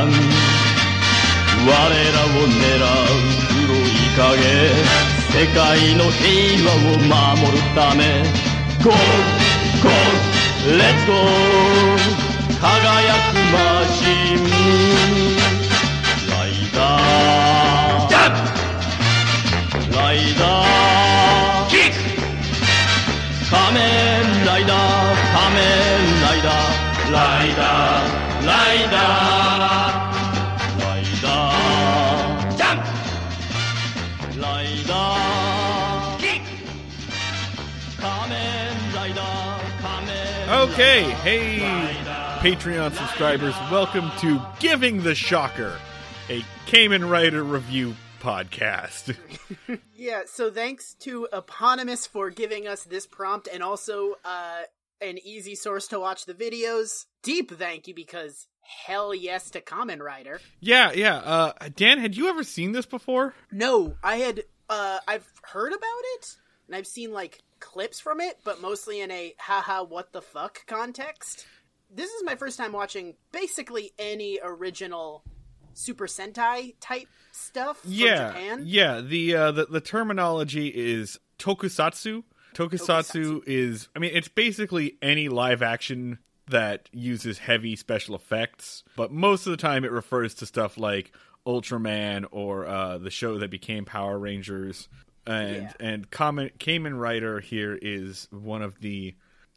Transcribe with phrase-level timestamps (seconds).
[0.00, 0.08] 我
[1.68, 1.76] ら
[2.24, 3.12] を狙う
[3.66, 5.00] 黒い影。
[5.30, 6.98] 世界の平和を
[7.38, 8.00] 守るため。
[8.82, 8.90] Go!
[9.82, 9.88] Go!
[10.66, 11.12] Let's go!
[12.60, 12.66] 輝
[13.30, 13.98] くマシ
[14.34, 14.36] ン。
[16.28, 18.12] ライダー。
[19.96, 21.68] ライダー。
[21.68, 21.96] キック。
[23.50, 23.80] 仮面
[24.46, 24.76] ライダー。
[25.32, 25.60] 仮面
[26.22, 27.12] ライダー。
[27.12, 28.46] ライダー。
[28.46, 29.39] ライダー。
[40.80, 41.58] Okay, hey,
[42.38, 45.78] Patreon subscribers, welcome to Giving the Shocker,
[46.30, 49.14] a Cayman Rider review podcast.
[49.94, 54.62] Yeah, so thanks to Eponymous for giving us this prompt and also uh
[55.02, 57.04] an easy source to watch the videos.
[57.22, 60.40] Deep thank you because hell yes to Common Rider.
[60.60, 61.16] yeah, yeah.
[61.16, 63.34] Uh, Dan, had you ever seen this before?
[63.52, 68.38] No, I had uh I've heard about it and I've seen like clips from it,
[68.44, 71.46] but mostly in a haha what the fuck context.
[71.92, 75.24] This is my first time watching basically any original
[75.74, 78.62] Super Sentai type stuff from yeah, Japan.
[78.64, 79.00] yeah.
[79.00, 82.24] The, uh, the the terminology is tokusatsu.
[82.54, 83.42] Tokusatsu Tokusatsu.
[83.46, 89.46] is, I mean, it's basically any live action that uses heavy special effects, but most
[89.46, 91.12] of the time it refers to stuff like
[91.46, 94.88] Ultraman or uh, the show that became Power Rangers.
[95.26, 95.72] And Yeah.
[95.80, 99.14] and Kamen, Kamen Rider here is one of the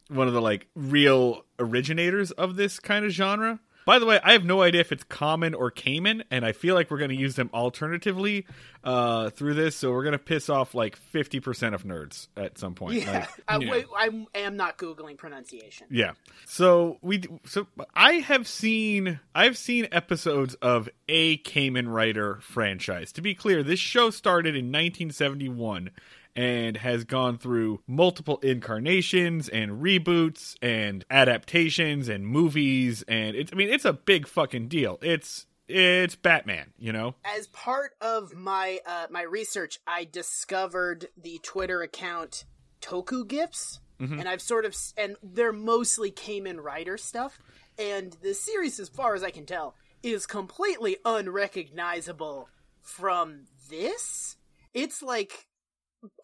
[0.08, 3.60] one of the like real originators of this kind of genre.
[3.86, 6.74] By the way, I have no idea if it's common or Cayman, and I feel
[6.74, 8.46] like we're going to use them alternatively
[8.82, 9.76] uh, through this.
[9.76, 12.94] So we're going to piss off like fifty percent of nerds at some point.
[12.94, 13.70] Yeah, Like, I, yeah.
[13.70, 15.86] wait, I am not googling pronunciation.
[15.90, 16.12] Yeah.
[16.46, 23.12] So we so I have seen I've seen episodes of a Cayman Rider franchise.
[23.12, 25.90] To be clear, this show started in 1971
[26.36, 33.56] and has gone through multiple incarnations and reboots and adaptations and movies and it's I
[33.56, 34.98] mean it's a big fucking deal.
[35.02, 37.14] It's it's Batman, you know?
[37.24, 42.44] As part of my uh, my research, I discovered the Twitter account
[42.82, 47.38] Toku Gifts, and I've sort of and they're mostly Cayman Rider stuff.
[47.78, 52.48] And the series, as far as I can tell, is completely unrecognizable
[52.82, 54.36] from this.
[54.74, 55.46] It's like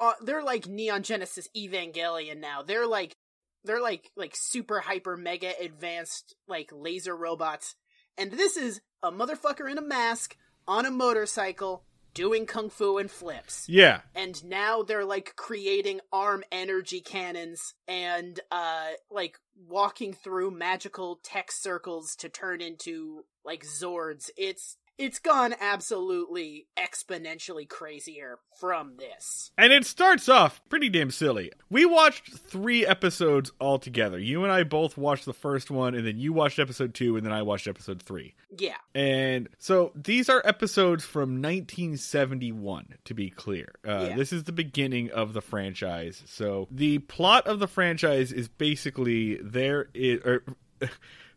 [0.01, 2.63] uh, they're like Neon Genesis Evangelion now.
[2.63, 3.17] They're like
[3.65, 7.77] they're like like super hyper mega advanced like laser robots.
[8.17, 10.37] And this is a motherfucker in a mask
[10.67, 13.69] on a motorcycle doing kung fu and flips.
[13.69, 14.01] Yeah.
[14.15, 21.53] And now they're like creating arm energy cannons and uh like walking through magical tech
[21.53, 24.31] circles to turn into like zords.
[24.37, 29.51] It's it's gone absolutely exponentially crazier from this.
[29.57, 31.51] And it starts off pretty damn silly.
[31.71, 34.19] We watched three episodes all together.
[34.19, 37.25] You and I both watched the first one, and then you watched episode two, and
[37.25, 38.35] then I watched episode three.
[38.59, 38.77] Yeah.
[38.95, 43.73] And so these are episodes from 1971, to be clear.
[43.87, 44.17] Uh, Yeah.
[44.17, 46.23] This is the beginning of the franchise.
[46.27, 50.21] So the plot of the franchise is basically there is.
[50.25, 50.43] Or,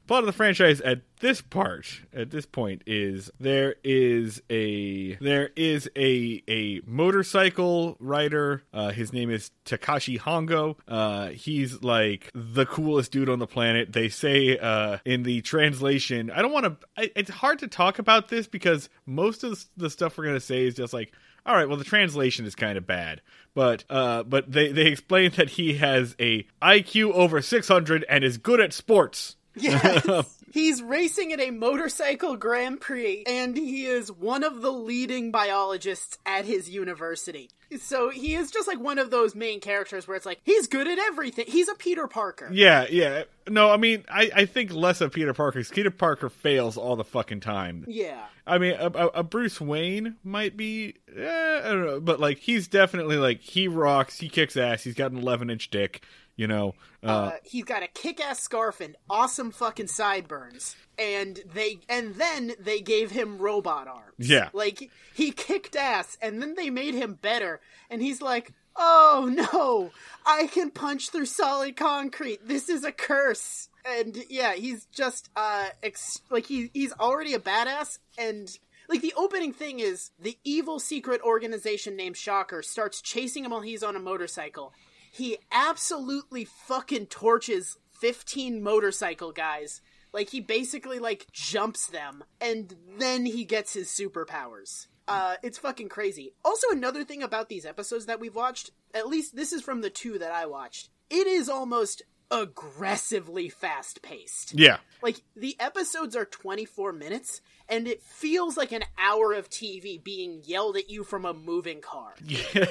[0.07, 5.49] plot of the franchise at this part at this point is there is a there
[5.55, 8.63] is a a motorcycle rider.
[8.73, 10.75] Uh his name is Takeshi Hongo.
[10.87, 13.93] Uh he's like the coolest dude on the planet.
[13.93, 16.65] They say uh in the translation I don't want
[16.97, 20.41] to it's hard to talk about this because most of the stuff we're going to
[20.41, 21.13] say is just like
[21.45, 23.21] all right well the translation is kind of bad.
[23.53, 28.37] But uh but they they explain that he has a IQ over 600 and is
[28.37, 30.39] good at sports Yes.
[30.53, 36.19] He's racing in a motorcycle Grand Prix, and he is one of the leading biologists
[36.27, 37.49] at his university.
[37.81, 40.87] So he is just like one of those main characters where it's like, he's good
[40.87, 41.45] at everything.
[41.47, 42.49] He's a Peter Parker.
[42.51, 43.23] Yeah, yeah.
[43.49, 45.57] No, I mean, I, I think less of Peter Parker.
[45.59, 47.85] 'cause Peter Parker fails all the fucking time.
[47.87, 48.23] Yeah.
[48.45, 52.37] I mean, a, a, a Bruce Wayne might be, eh, I don't know, but like
[52.37, 54.19] he's definitely like he rocks.
[54.19, 54.83] He kicks ass.
[54.83, 56.03] He's got an 11 inch dick.
[56.35, 61.79] You know, uh, Uh, he's got a kick-ass scarf and awesome fucking sideburns, and they
[61.87, 64.15] and then they gave him robot arms.
[64.17, 64.49] Yeah.
[64.53, 69.91] like he kicked ass, and then they made him better, and he's like, "Oh no,
[70.25, 72.47] I can punch through solid concrete.
[72.47, 77.39] This is a curse." And yeah, he's just uh, ex- like he he's already a
[77.39, 78.49] badass, and
[78.89, 83.61] like the opening thing is the evil secret organization named Shocker starts chasing him while
[83.61, 84.73] he's on a motorcycle.
[85.13, 89.79] He absolutely fucking torches 15 motorcycle guys.
[90.11, 94.87] Like he basically like jumps them and then he gets his superpowers.
[95.07, 96.33] Uh, it's fucking crazy.
[96.43, 99.91] Also, another thing about these episodes that we've watched, at least this is from the
[99.91, 102.01] two that I watched, it is almost
[102.31, 104.57] aggressively fast paced.
[104.57, 104.77] Yeah.
[105.03, 107.39] Like the episodes are 24 minutes
[107.69, 111.81] and it feels like an hour of TV being yelled at you from a moving
[111.81, 112.13] car.
[112.25, 112.65] Yeah.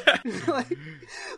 [0.47, 0.79] like,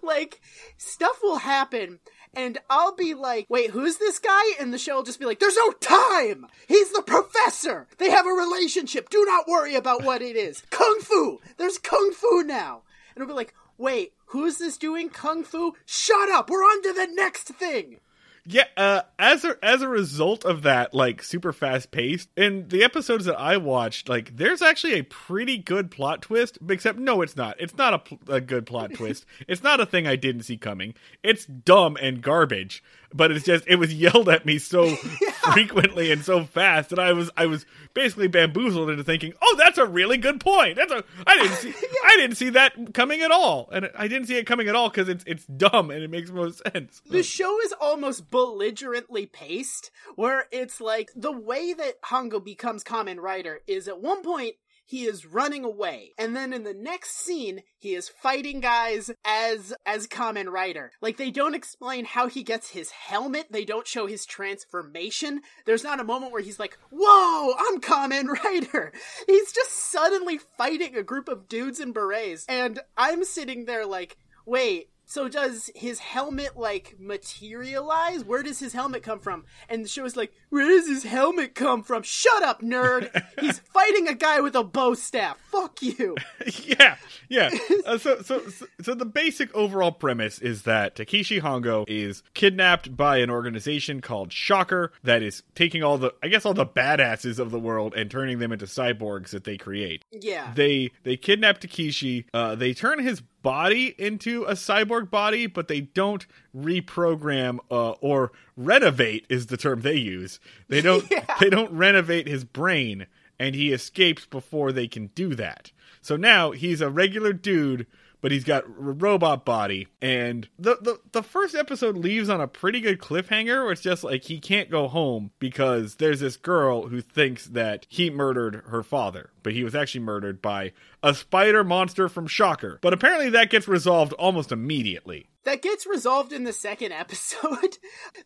[0.02, 0.40] like
[0.76, 2.00] stuff will happen
[2.36, 5.38] and I'll be like, "Wait, who's this guy?" and the show will just be like,
[5.38, 6.46] "There's no time.
[6.66, 7.86] He's the professor.
[7.98, 9.08] They have a relationship.
[9.08, 10.62] Do not worry about what it is.
[10.70, 11.40] Kung fu.
[11.56, 12.82] There's kung fu now."
[13.14, 15.74] And it'll be like, "Wait, who's this doing kung fu?
[15.86, 16.50] Shut up.
[16.50, 18.00] We're on to the next thing."
[18.46, 22.84] Yeah, uh, as a as a result of that, like super fast paced, in the
[22.84, 26.58] episodes that I watched, like there's actually a pretty good plot twist.
[26.68, 27.56] Except no, it's not.
[27.58, 29.24] It's not a, pl- a good plot twist.
[29.48, 30.94] It's not a thing I didn't see coming.
[31.22, 32.82] It's dumb and garbage.
[33.14, 34.94] But it's just it was yelled at me so
[35.52, 37.64] frequently and so fast that I was I was
[37.94, 40.76] basically bamboozled into thinking, oh, that's a really good point.
[40.76, 41.74] That's a I didn't see
[42.04, 44.88] I didn't see that coming at all, and I didn't see it coming at all
[44.90, 47.00] because it's it's dumb and it makes no sense.
[47.08, 53.20] The show is almost belligerently paced, where it's like the way that Hongo becomes common
[53.20, 57.62] writer is at one point he is running away, and then in the next scene
[57.78, 60.92] he is fighting guys as as Common Rider.
[61.00, 65.40] Like they don't explain how he gets his helmet, they don't show his transformation.
[65.66, 68.92] There's not a moment where he's like, "Whoa, I'm Common Rider."
[69.26, 74.16] He's just suddenly fighting a group of dudes in berets, and I'm sitting there like,
[74.46, 78.24] "Wait, so does his helmet like materialize?
[78.24, 79.44] Where does his helmet come from?
[79.68, 82.02] And the show is like, where does his helmet come from?
[82.02, 83.10] Shut up, nerd!
[83.40, 85.38] He's fighting a guy with a bow staff.
[85.50, 86.16] Fuck you.
[86.64, 86.96] yeah,
[87.28, 87.50] yeah.
[87.86, 92.96] Uh, so, so, so, so the basic overall premise is that Takeshi Hongo is kidnapped
[92.96, 97.38] by an organization called Shocker that is taking all the, I guess, all the badasses
[97.38, 100.04] of the world and turning them into cyborgs that they create.
[100.10, 100.52] Yeah.
[100.54, 102.26] They they kidnap Takeshi.
[102.32, 106.26] Uh, they turn his body into a cyborg body, but they don't
[106.56, 110.40] reprogram uh, or renovate is the term they use.
[110.68, 111.24] They don't Yeah.
[111.38, 113.06] they don't renovate his brain,
[113.38, 115.70] and he escapes before they can do that.
[116.00, 117.86] So now he's a regular dude,
[118.20, 119.88] but he's got a robot body.
[120.00, 124.02] And the, the the first episode leaves on a pretty good cliffhanger, where it's just
[124.04, 128.82] like he can't go home because there's this girl who thinks that he murdered her
[128.82, 130.72] father, but he was actually murdered by
[131.04, 132.80] a spider monster from Shocker.
[132.82, 135.28] But apparently that gets resolved almost immediately.
[135.44, 137.76] That gets resolved in the second episode.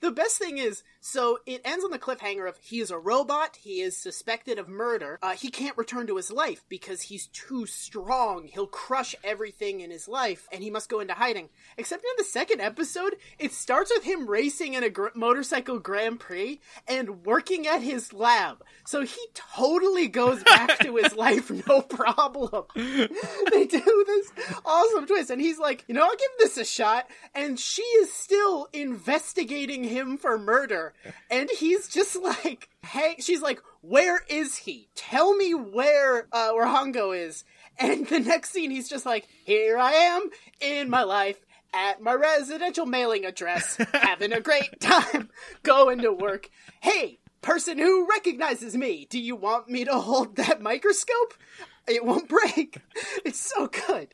[0.00, 3.56] the best thing is, so it ends on the cliffhanger of he is a robot,
[3.60, 7.66] he is suspected of murder, uh, he can't return to his life because he's too
[7.66, 8.46] strong.
[8.46, 11.48] He'll crush everything in his life, and he must go into hiding.
[11.76, 16.20] Except in the second episode, it starts with him racing in a gr- motorcycle Grand
[16.20, 18.62] Prix and working at his lab.
[18.86, 22.64] So he totally goes back to his life, no problem.
[22.74, 24.32] they do this
[24.64, 27.06] awesome twist, and he's like, you know, I'll give this a shot.
[27.34, 30.94] And she is still investigating him for murder,
[31.30, 34.88] and he's just like, hey, she's like, where is he?
[34.94, 37.44] Tell me where uh, where Hongo is.
[37.78, 40.28] And the next scene, he's just like, here I am
[40.60, 41.38] in my life.
[41.74, 45.28] At my residential mailing address, having a great time,
[45.62, 46.48] going to work.
[46.80, 51.34] Hey, person who recognizes me, do you want me to hold that microscope?
[51.86, 52.78] It won't break.
[53.24, 54.08] It's so good.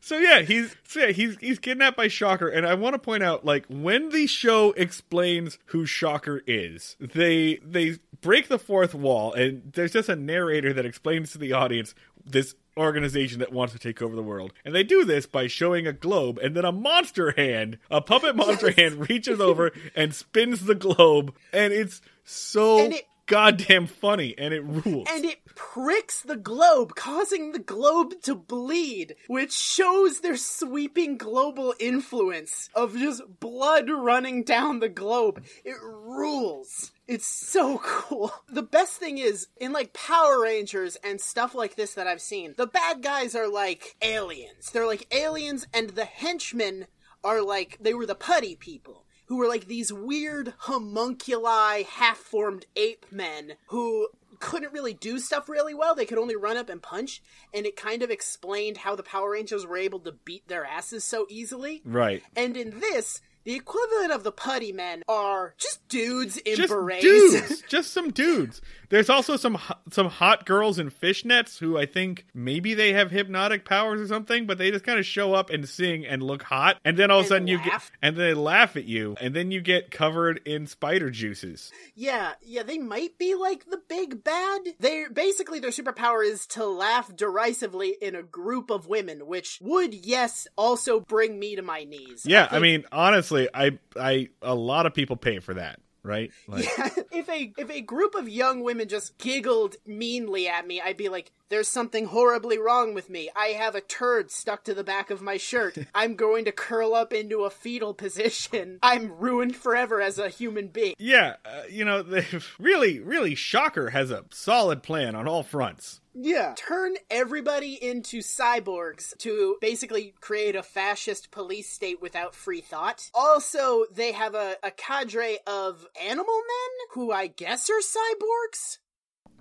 [0.00, 3.22] So yeah, he's so yeah, he's he's kidnapped by Shocker, and I want to point
[3.22, 9.32] out like when the show explains who Shocker is, they they break the fourth wall,
[9.32, 13.78] and there's just a narrator that explains to the audience this organization that wants to
[13.78, 14.52] take over the world.
[14.64, 18.36] And they do this by showing a globe and then a monster hand, a puppet
[18.36, 24.34] monster hand reaches over and spins the globe and it's so And it- goddamn funny
[24.38, 25.06] and it rules.
[25.10, 31.74] and it pricks the globe, causing the globe to bleed, which shows their sweeping global
[31.80, 35.44] influence of just blood running down the globe.
[35.64, 36.92] It rules.
[37.08, 38.32] It's so cool.
[38.48, 42.54] The best thing is, in like Power Rangers and stuff like this that I've seen,
[42.56, 44.70] the bad guys are like aliens.
[44.70, 46.86] They're like aliens, and the henchmen
[47.24, 52.66] are like, they were the putty people who were like these weird homunculi, half formed
[52.76, 55.94] ape men who couldn't really do stuff really well.
[55.94, 57.22] They could only run up and punch,
[57.54, 61.04] and it kind of explained how the Power Rangers were able to beat their asses
[61.04, 61.82] so easily.
[61.84, 62.22] right.
[62.36, 67.00] And in this, the equivalent of the putty men are just dudes in just berets.
[67.02, 68.60] dudes, just some dudes.
[68.88, 69.56] There's also some
[69.90, 74.46] some hot girls in fishnets who I think maybe they have hypnotic powers or something,
[74.46, 77.20] but they just kind of show up and sing and look hot, and then all
[77.20, 80.40] of a sudden you get and they laugh at you, and then you get covered
[80.44, 81.72] in spider juices.
[81.94, 84.60] Yeah, yeah, they might be like the big bad.
[84.80, 89.94] They basically their superpower is to laugh derisively in a group of women, which would
[89.94, 92.24] yes also bring me to my knees.
[92.24, 96.30] Yeah, I think- mean honestly, I I a lot of people pay for that, right?
[96.46, 96.64] Like,
[97.12, 101.08] if a if a group of young women just giggled meanly at me, I'd be
[101.08, 103.30] like, "There's something horribly wrong with me.
[103.36, 105.76] I have a turd stuck to the back of my shirt.
[105.94, 108.78] I'm going to curl up into a fetal position.
[108.82, 112.04] I'm ruined forever as a human being." Yeah, uh, you know,
[112.58, 116.00] really, really, Shocker has a solid plan on all fronts.
[116.18, 116.54] Yeah.
[116.56, 123.10] Turn everybody into cyborgs to basically create a fascist police state without free thought.
[123.14, 128.78] Also, they have a, a cadre of animal men who I guess are cyborgs.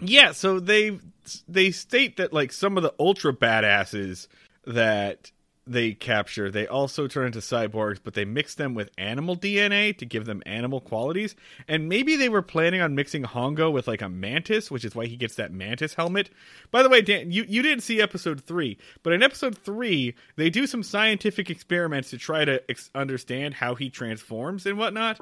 [0.01, 1.00] Yeah, so they
[1.48, 4.27] they state that like some of the ultra badasses
[4.65, 5.32] that
[5.67, 10.05] they capture, they also turn into cyborgs, but they mix them with animal DNA to
[10.05, 11.36] give them animal qualities.
[11.67, 15.07] And maybe they were planning on mixing Hongo with like a mantis, which is why
[15.07, 16.29] he gets that mantis helmet.
[16.72, 20.50] By the way, Dan, you, you didn't see episode three, but in episode three, they
[20.50, 25.19] do some scientific experiments to try to ex- understand how he transforms and whatnot.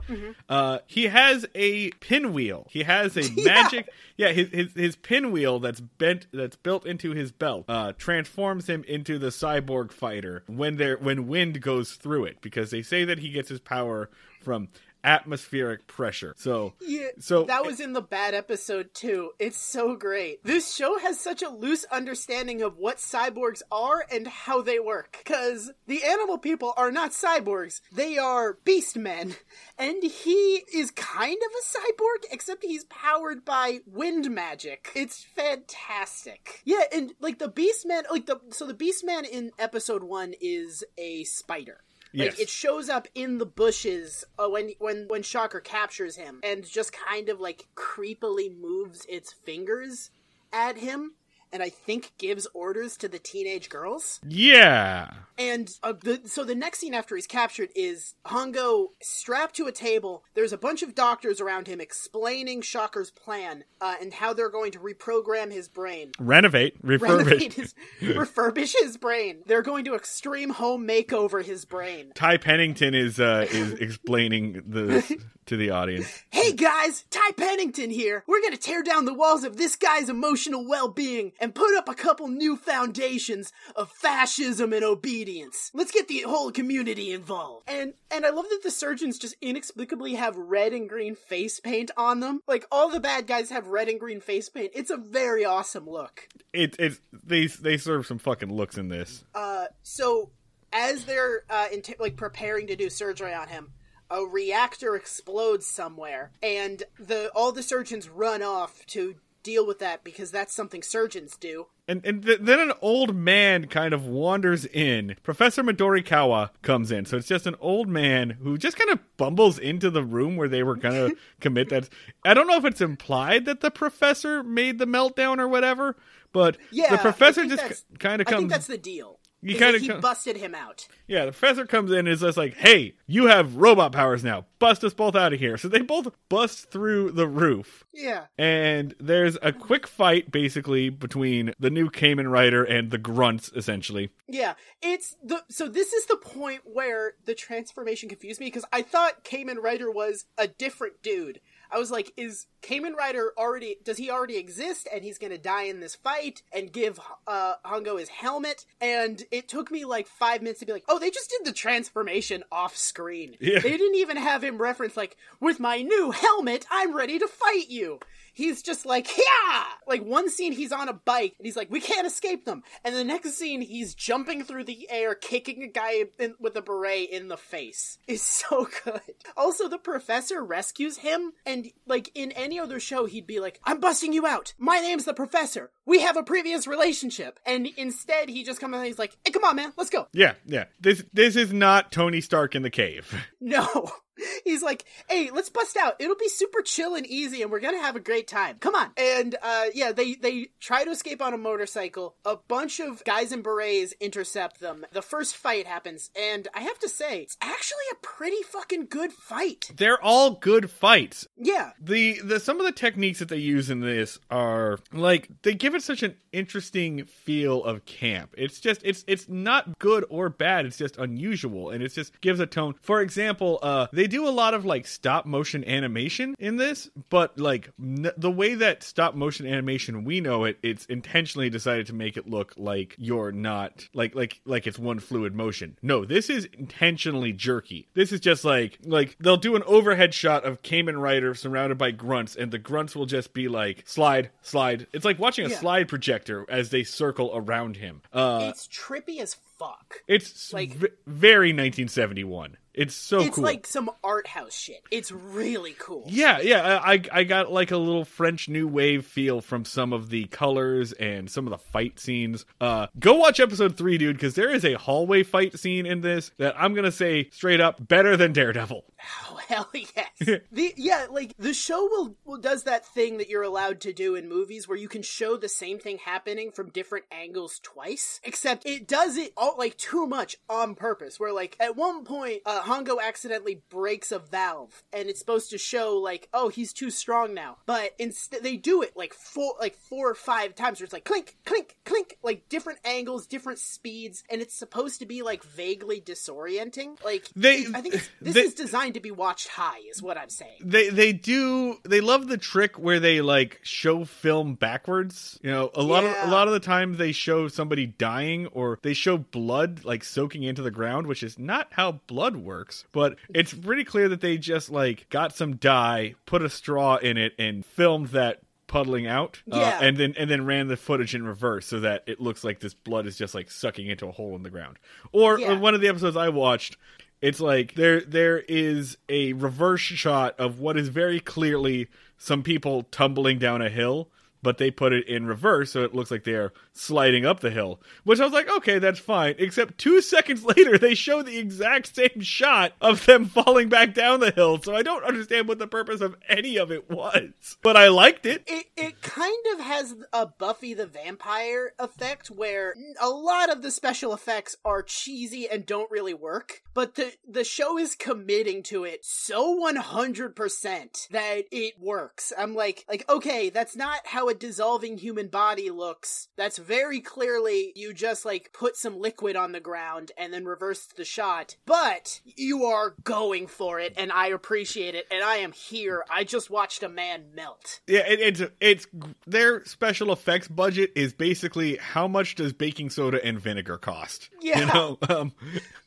[0.50, 2.68] Uh, he has a pinwheel.
[2.70, 7.32] He has a magic yeah, his, his his pinwheel that's bent that's built into his
[7.32, 12.42] belt uh, transforms him into the cyborg fighter when there when wind goes through it
[12.42, 14.10] because they say that he gets his power
[14.42, 14.70] from
[15.04, 16.34] atmospheric pressure.
[16.38, 19.32] So Yeah, so that was in the bad episode too.
[19.40, 20.44] It's so great.
[20.44, 25.22] This show has such a loose understanding of what cyborgs are and how they work.
[25.26, 27.82] Cause the animal people are not cyborgs.
[27.92, 29.36] They are beast men.
[29.78, 34.90] And he is kind of a cyborg, except he's powered by wind magic.
[34.96, 36.62] It's fantastic.
[36.64, 40.34] Yeah, and like the beast man, like the, so the beast man in episode one
[40.40, 41.80] is a spider.
[42.16, 42.40] Like Yes.
[42.42, 46.92] it shows up in the bushes uh, when when when Shocker captures him and just
[46.94, 50.12] kind of like creepily moves its fingers
[50.52, 51.14] at him
[51.54, 54.20] and I think gives orders to the teenage girls.
[54.28, 55.12] yeah.
[55.36, 59.72] And uh, the, so the next scene after he's captured is Hongo strapped to a
[59.72, 60.24] table.
[60.36, 64.74] There's a bunch of doctors around him explaining Shocker's plan uh, and how they're going
[64.74, 67.54] to reprogram his brain Renovate, renovate refurbish.
[67.54, 69.40] his, refurbish his brain.
[69.48, 72.12] They're going to extreme home makeover his brain.
[72.14, 76.24] Ty Pennington is uh is explaining the to the audience.
[76.30, 78.24] Hey guys, Ty Pennington here.
[78.28, 81.94] We're gonna tear down the walls of this guy's emotional well-being and put up a
[81.94, 85.72] couple new foundations of fascism and obedience.
[85.74, 87.70] Let's get the whole community involved.
[87.70, 91.92] And and I love that the surgeons just inexplicably have red and green face paint
[91.98, 92.40] on them.
[92.48, 94.72] Like all the bad guys have red and green face paint.
[94.74, 96.30] It's a very awesome look.
[96.54, 99.26] It it's they they serve some fucking looks in this.
[99.36, 100.32] Uh, so
[100.72, 103.74] as they're uh, int- like preparing to do surgery on him,
[104.10, 110.04] a reactor explodes somewhere, and the all the surgeons run off to deal with that
[110.04, 111.68] because that's something surgeons do.
[111.88, 115.16] And and th- then an old man kind of wanders in.
[115.22, 117.06] Professor Midorikawa comes in.
[117.06, 120.48] So it's just an old man who just kind of bumbles into the room where
[120.48, 121.90] they were going to commit that.
[122.26, 125.98] I don't know if it's implied that the professor made the meltdown or whatever,
[126.32, 128.52] but Yeah, the professor just kind of I think comes.
[128.52, 129.20] that's the deal.
[129.44, 130.88] You he co- busted him out.
[131.08, 134.46] Yeah, the professor comes in and is just like, hey, you have robot powers now.
[134.60, 135.58] Bust us both out of here.
[135.58, 137.84] So they both bust through the roof.
[137.94, 138.26] Yeah.
[138.38, 144.10] And there's a quick fight basically between the new Kamen Rider and the grunts, essentially.
[144.28, 148.82] Yeah, it's the so this is the point where the transformation confused me because I
[148.82, 151.42] thought Kamen Rider was a different dude.
[151.74, 155.64] I was like, is Kamen Rider already does he already exist and he's gonna die
[155.64, 158.66] in this fight and give uh Hongo his helmet?
[158.80, 161.54] And it took me like five minutes to be like, oh, they just did the
[161.54, 163.36] transformation off screen.
[163.40, 163.60] Yeah.
[163.60, 167.70] They didn't even have him reference like, with my new helmet, I'm ready to fight
[167.70, 168.00] you.
[168.34, 169.64] He's just like, yeah!
[169.88, 172.64] Like one scene he's on a bike and he's like, we can't escape them.
[172.84, 176.62] And the next scene he's jumping through the air, kicking a guy in, with a
[176.62, 177.98] beret in the face.
[178.08, 179.02] It's so good.
[179.38, 183.80] Also, the professor rescues him and like in any other show, he'd be like, I'm
[183.80, 184.54] busting you out.
[184.58, 185.72] My name's the professor.
[185.86, 187.40] We have a previous relationship.
[187.46, 190.08] And instead he just comes and he's like, hey, come on, man, let's go.
[190.14, 190.66] Yeah, yeah.
[190.80, 193.14] This this is not Tony Stark in the cave.
[193.46, 193.92] No.
[194.44, 195.96] He's like, "Hey, let's bust out.
[196.00, 198.58] It'll be super chill and easy, and we're gonna have a great time.
[198.60, 202.16] Come on!" And uh, yeah, they they try to escape on a motorcycle.
[202.26, 204.86] A bunch of guys in berets intercept them.
[204.92, 209.12] The first fight happens, and I have to say, it's actually a pretty fucking good
[209.12, 209.72] fight.
[209.76, 211.28] They're all good fights.
[211.38, 215.54] Yeah, The the some of the techniques that they use in this are like they
[215.54, 218.34] give it such an interesting feel of camp.
[218.38, 220.66] It's just it's it's not good or bad.
[220.66, 222.76] It's just unusual and it just gives a tone.
[222.82, 227.38] For example, uh they do a lot of like stop motion animation in this, but
[227.40, 231.94] like n- the way that stop motion animation we know it, it's intentionally decided to
[231.94, 235.78] make it look like you're not like like like it's one fluid motion.
[235.82, 237.88] No, this is intentionally jerky.
[237.94, 241.92] This is just like like they'll do an overhead shot of Cayman Rider surrounded by
[241.92, 244.88] grunts, and the grunts will just be like slide, slide.
[244.94, 245.58] It's like watching a Yeah.
[245.60, 248.02] slide projector as they circle around him.
[248.12, 250.02] Uh, it's trippy as fuck.
[250.08, 252.58] it's like- v- very 1971.
[252.74, 253.28] It's so cool.
[253.28, 253.44] It's cool.
[253.44, 254.82] like some art house shit.
[254.90, 256.06] It's really cool.
[256.08, 259.94] Yeah, yeah, I I I got like a little French New Wave feel from some
[259.94, 262.46] of the colors and some of the fight scenes.
[262.60, 266.32] Uh, go watch episode three, dude, because there is a hallway fight scene in this
[266.38, 268.84] that I'm gonna say straight up better than Daredevil.
[269.30, 270.42] Oh hell yes!
[270.52, 274.16] the yeah, like the show will, will does that thing that you're allowed to do
[274.16, 278.20] in movies where you can show the same thing happening from different angles twice.
[278.24, 281.20] Except it does it all like too much on purpose.
[281.20, 285.58] Where like at one point, uh, Hongo accidentally breaks a valve, and it's supposed to
[285.58, 287.58] show like, oh, he's too strong now.
[287.66, 290.80] But instead, they do it like four, like four or five times.
[290.80, 295.06] Where it's like clink, clink, clink, like different angles, different speeds, and it's supposed to
[295.06, 297.04] be like vaguely disorienting.
[297.04, 300.18] Like They- I think it's, this they- is designed to be watched high, is what
[300.18, 300.60] I'm saying.
[300.64, 305.40] They they do they love the trick where they like show film backwards.
[305.44, 308.80] You know, a lot of a lot of the time they show somebody dying or
[308.82, 312.53] they show blood like soaking into the ground, which is not how blood works.
[312.92, 317.18] But it's pretty clear that they just like got some dye, put a straw in
[317.18, 319.80] it, and filmed that puddling out uh, Yeah.
[319.82, 322.74] and then and then ran the footage in reverse so that it looks like this
[322.74, 324.80] blood is just like sucking into a hole in the ground
[325.12, 325.60] or Yeah.
[325.60, 326.78] one of the episodes i watched
[327.22, 332.84] it's like there there is a reverse shot of what is very clearly some people
[332.84, 334.10] tumbling down a hill
[334.44, 337.80] but they put it in reverse so it looks like they're sliding up the hill.
[338.04, 339.36] Which i was like okay that's fine.
[339.38, 344.20] Except two seconds later they show the exact same shot of them falling back down
[344.20, 344.62] the hill.
[344.62, 347.58] So i don't understand what the purpose of any of it was.
[347.62, 348.44] But i liked it.
[348.48, 353.72] It it kind of has a Buffy the Vampire effect where a lot of the
[353.72, 358.84] special effects are cheesy and don't really work, but the the show is committing to
[358.84, 362.34] it so 100% that it works.
[362.38, 366.28] I'm like like okay, that's not how a dissolving human body looks.
[366.36, 370.98] That's very clearly you just like put some liquid on the ground and then reversed
[370.98, 371.56] the shot.
[371.66, 376.04] But you are going for it and I appreciate it and I am here.
[376.10, 377.82] I just watched a man melt.
[377.88, 378.88] Yeah, it, it's it's
[379.28, 384.30] their special effects budget is basically how much does baking soda and vinegar cost?
[384.42, 384.60] Yeah.
[384.60, 385.34] you know, um,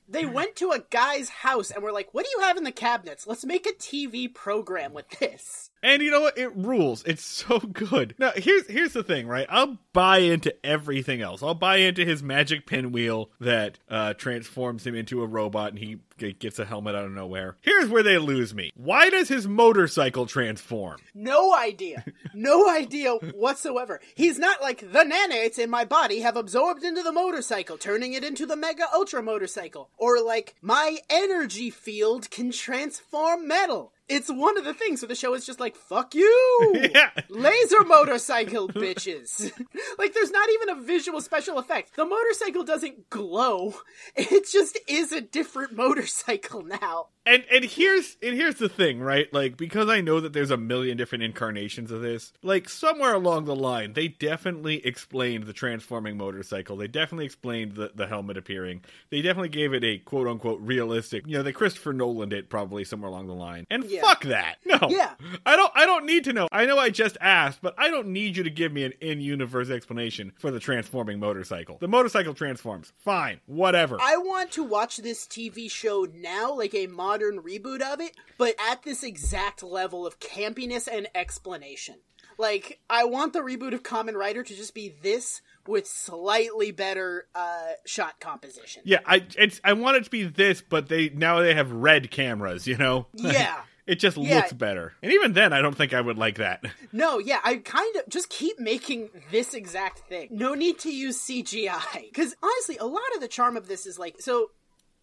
[0.09, 2.73] They went to a guy's house and were like, "What do you have in the
[2.73, 3.27] cabinets?
[3.27, 6.37] Let's make a TV program with this." and you know what?
[6.37, 7.05] It rules.
[7.05, 8.15] It's so good.
[8.19, 9.47] Now here's here's the thing, right?
[9.49, 11.43] I'll buy into everything else.
[11.43, 15.99] I'll buy into his magic pinwheel that uh, transforms him into a robot, and he
[16.17, 17.57] gets a helmet out of nowhere.
[17.63, 18.73] Here's where they lose me.
[18.75, 20.99] Why does his motorcycle transform?
[21.15, 22.05] No idea.
[22.35, 24.01] No idea whatsoever.
[24.15, 28.25] He's not like the nanites in my body have absorbed into the motorcycle, turning it
[28.25, 29.91] into the mega ultra motorcycle.
[29.97, 33.93] Or like my energy field can transform metal.
[34.09, 36.33] It's one of the things where the show is just like, fuck you!
[36.97, 37.11] Yeah.
[37.29, 39.51] Laser motorcycle, bitches!
[39.99, 41.97] like, there's not even a visual special effect.
[41.97, 43.75] The motorcycle doesn't glow.
[44.15, 47.09] It just is a different motorcycle now.
[47.27, 49.27] And and here's and here's the thing, right?
[49.35, 52.33] Like because I know that there's a million different incarnations of this.
[52.41, 56.77] Like somewhere along the line, they definitely explained the transforming motorcycle.
[56.77, 58.83] They definitely explained the, the helmet appearing.
[59.11, 61.25] They definitely gave it a quote unquote realistic.
[61.27, 63.67] You know, they Christopher Nolan it probably somewhere along the line.
[63.71, 63.96] And Yeah.
[64.01, 64.57] Fuck that.
[64.65, 64.89] No.
[64.91, 65.15] Yeah.
[65.45, 66.49] I don't I don't need to know.
[66.53, 69.71] I know I just asked, but I don't need you to give me an in-universe
[69.71, 71.79] explanation for the transforming motorcycle.
[71.81, 72.93] The motorcycle transforms.
[73.05, 73.41] Fine.
[73.47, 73.99] Whatever.
[74.01, 78.55] I want to watch this TV show now, like a modern reboot of it, but
[78.71, 81.97] at this exact level of campiness and explanation.
[82.39, 87.27] Like, I want the reboot of Common Rider to just be this with slightly better
[87.35, 88.83] uh, shot composition.
[88.85, 92.11] Yeah, I it's I want it to be this, but they now they have red
[92.11, 93.07] cameras, you know?
[93.15, 93.63] Yeah.
[93.87, 94.37] It just Yeah.
[94.37, 94.95] looks better.
[95.03, 96.65] And even then I don't think I would like that.
[96.93, 100.29] No, yeah, I kind of just keep making this exact thing.
[100.31, 102.03] No need to use CGI.
[102.05, 104.51] Because honestly, a lot of the charm of this is like, so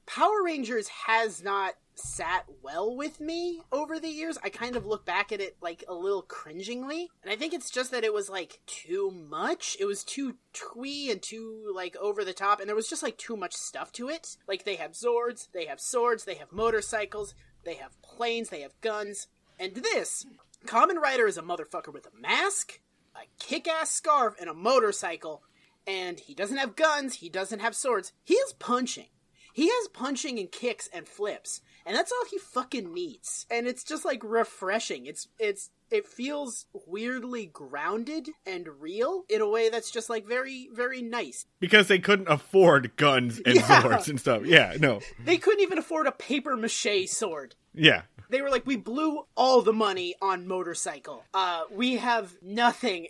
[0.08, 4.40] Power Rangers has not sat well with me over the years.
[4.44, 7.10] I kind of look back at it like a little cringingly.
[7.22, 9.78] And I think it's just that it was like too much.
[9.80, 13.18] It was too twee and too like over the top and there was just like
[13.18, 14.38] too much stuff to it.
[14.48, 18.80] Like they have Zords, they have swords, they have motorcycles, they have planes, they have
[18.82, 19.28] guns.
[19.60, 20.26] And this,
[20.66, 22.80] Common Rider is a motherfucker with a mask,
[23.16, 25.44] a kick-ass scarf and a motorcycle.
[25.86, 28.14] And he doesn't have guns, he doesn't have swords.
[28.24, 29.08] He is punching.
[29.54, 33.46] He has punching and kicks and flips, and that's all he fucking needs.
[33.52, 35.06] And it's just like refreshing.
[35.06, 40.70] It's it's it feels weirdly grounded and real in a way that's just like very
[40.74, 41.46] very nice.
[41.60, 43.82] Because they couldn't afford guns and Yeah.
[43.82, 44.46] swords and stuff.
[44.46, 45.00] Yeah, no.
[45.24, 47.56] They couldn't even afford a paper mache sword.
[47.74, 48.04] Yeah.
[48.30, 51.24] They were like, we blew all the money on motorcycle.
[51.34, 53.08] Uh, we have nothing.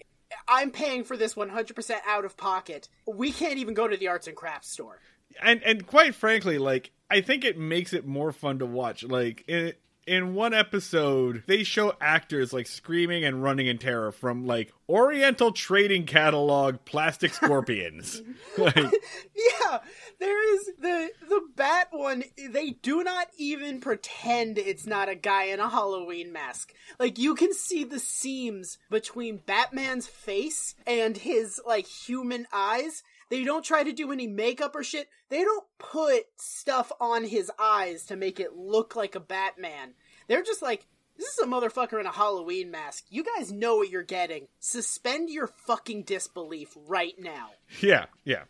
[0.47, 2.89] I'm paying for this 100% out of pocket.
[3.07, 4.99] We can't even go to the arts and crafts store.
[5.41, 9.03] and and quite frankly, like I think it makes it more fun to watch.
[9.03, 9.73] Like in
[10.05, 15.51] in one episode, they show actors like screaming and running in terror from like Oriental
[15.51, 18.21] Trading Catalog plastic scorpions.
[18.57, 19.79] like, Yeah,
[20.19, 22.23] there is the the bat one.
[22.37, 26.73] They do not even pretend it's not a guy in a Halloween mask.
[26.99, 33.03] Like you can see the seams between Batman's face and his like human eyes.
[33.33, 35.09] They don't try to do any makeup or shit.
[35.29, 39.95] They don't put stuff on his eyes to make it look like a Batman.
[40.27, 40.85] They're just like,
[41.17, 43.05] this is a motherfucker in a Halloween mask.
[43.09, 44.49] You guys know what you're getting.
[44.59, 47.49] Suspend your fucking disbelief right now.
[47.81, 48.43] yeah, yeah.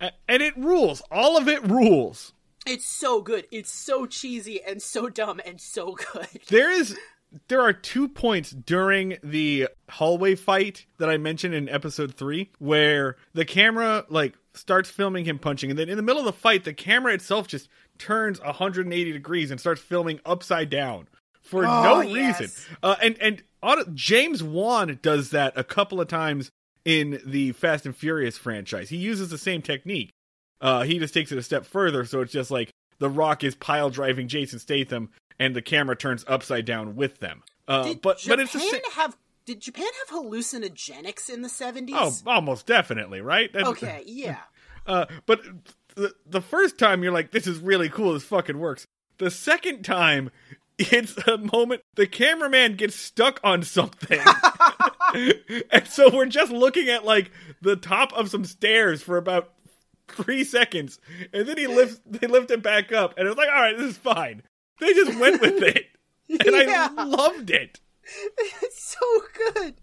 [0.00, 1.02] And it rules.
[1.10, 2.32] All of it rules.
[2.66, 3.46] It's so good.
[3.52, 6.40] It's so cheesy and so dumb and so good.
[6.48, 6.96] There is
[7.48, 13.16] there are two points during the hallway fight that I mentioned in episode 3 where
[13.34, 16.64] the camera like starts filming him punching and then in the middle of the fight
[16.64, 17.68] the camera itself just
[17.98, 21.08] turns 180 degrees and starts filming upside down
[21.42, 22.40] for Oh, no yes.
[22.40, 22.76] reason.
[22.82, 26.50] Uh, and and on, James Wan does that a couple of times
[26.84, 28.88] in the Fast and Furious franchise.
[28.88, 30.10] He uses the same technique.
[30.60, 33.54] Uh, he just takes it a step further, so it's just like The Rock is
[33.54, 37.42] pile driving Jason Statham, and the camera turns upside down with them.
[37.68, 38.80] Uh, Did but Japan but it's the same.
[38.94, 41.90] have did Japan have hallucinogenics in the 70s?
[42.26, 43.52] Oh, almost definitely, right?
[43.52, 44.38] That- okay, yeah.
[44.88, 45.40] Uh, but
[45.96, 48.86] the, the first time you're like, this is really cool, this fucking works.
[49.18, 50.30] The second time,
[50.78, 54.20] it's a moment the cameraman gets stuck on something.
[55.72, 59.52] and so we're just looking at like the top of some stairs for about
[60.06, 61.00] three seconds.
[61.32, 63.90] And then he lifts they lift him back up and it's like, all right, this
[63.90, 64.42] is fine.
[64.80, 65.86] They just went with it.
[66.28, 66.88] And Yeah.
[66.96, 67.80] I loved it.
[68.62, 69.74] It's so good.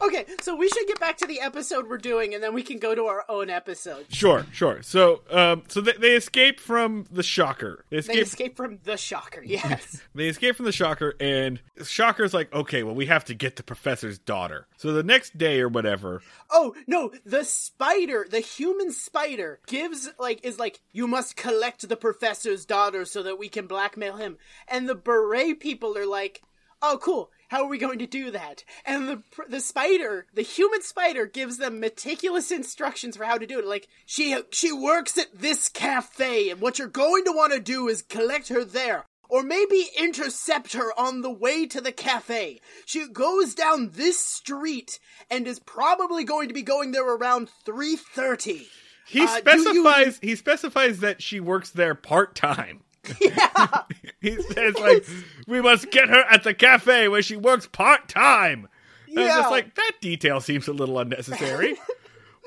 [0.00, 2.78] Okay, so we should get back to the episode we're doing and then we can
[2.78, 4.06] go to our own episode.
[4.08, 4.82] Sure, sure.
[4.82, 7.84] So, um, so they, they escape from the shocker.
[7.90, 10.00] They They escape escape from the shocker, yes.
[10.14, 13.62] They escape from the Shocker, and Shocker's like, okay, well, we have to get the
[13.62, 14.66] professor's daughter.
[14.76, 20.44] So the next day or whatever, Oh no, the spider, the human spider, gives like
[20.44, 24.36] is like you must collect the professor's daughter so that we can blackmail him.
[24.68, 26.42] And the beret people are like,
[26.82, 27.30] "Oh, cool.
[27.52, 31.58] How are we going to do that?" And the the spider, the human spider, gives
[31.58, 33.66] them meticulous instructions for how to do it.
[33.66, 37.88] Like she she works at this cafe, and what you're going to want to do
[37.88, 39.04] is collect her there.
[39.28, 42.60] Or maybe intercept her on the way to the cafe.
[42.84, 44.98] She goes down this street
[45.30, 48.66] and is probably going to be going there around 3:30.
[49.06, 52.82] he Uh, do you- specifies he specifies that she works there part time.
[53.20, 53.82] Yeah.
[54.20, 55.04] He says like,
[55.48, 58.68] we must get her at the cafe where she works part time.
[59.08, 59.38] And it's Yeah.
[59.40, 61.76] just like that detail seems a little unnecessary.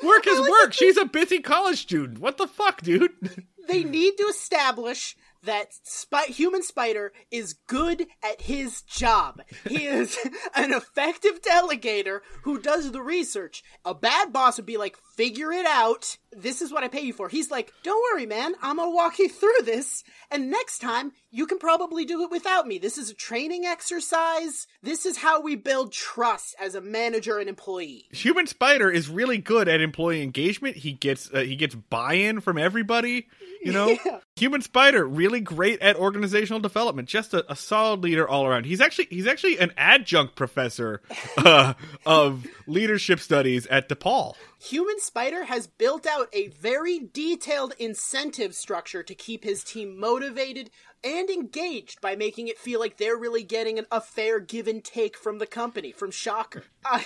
[0.01, 0.71] work is work.
[0.71, 2.19] She's a busy college student.
[2.19, 3.11] What the fuck, dude?
[3.67, 9.41] they need to establish that Spi- human spider is good at his job.
[9.67, 10.17] He is
[10.55, 13.63] an effective delegator who does the research.
[13.83, 16.17] A bad boss would be like, figure it out.
[16.35, 17.29] This is what I pay you for.
[17.29, 18.53] He's like, don't worry, man.
[18.61, 20.03] I'm gonna walk you through this.
[20.31, 22.77] And next time, you can probably do it without me.
[22.77, 24.67] This is a training exercise.
[24.81, 28.05] This is how we build trust as a manager and employee.
[28.11, 30.77] Human Spider is really good at employee engagement.
[30.77, 33.27] He gets uh, he gets buy-in from everybody.
[33.63, 34.19] You know, Yeah.
[34.35, 37.07] Human Spider really great at organizational development.
[37.07, 38.65] Just a, a solid leader all around.
[38.65, 41.01] He's actually he's actually an adjunct professor
[41.37, 41.73] uh,
[42.05, 44.35] of leadership studies at DePaul.
[44.59, 50.69] Human Spider has built out a very detailed incentive structure to keep his team motivated
[51.03, 54.83] and engaged by making it feel like they're really getting an, a fair give and
[54.83, 56.63] take from the company, from Shocker.
[56.87, 56.99] Uh,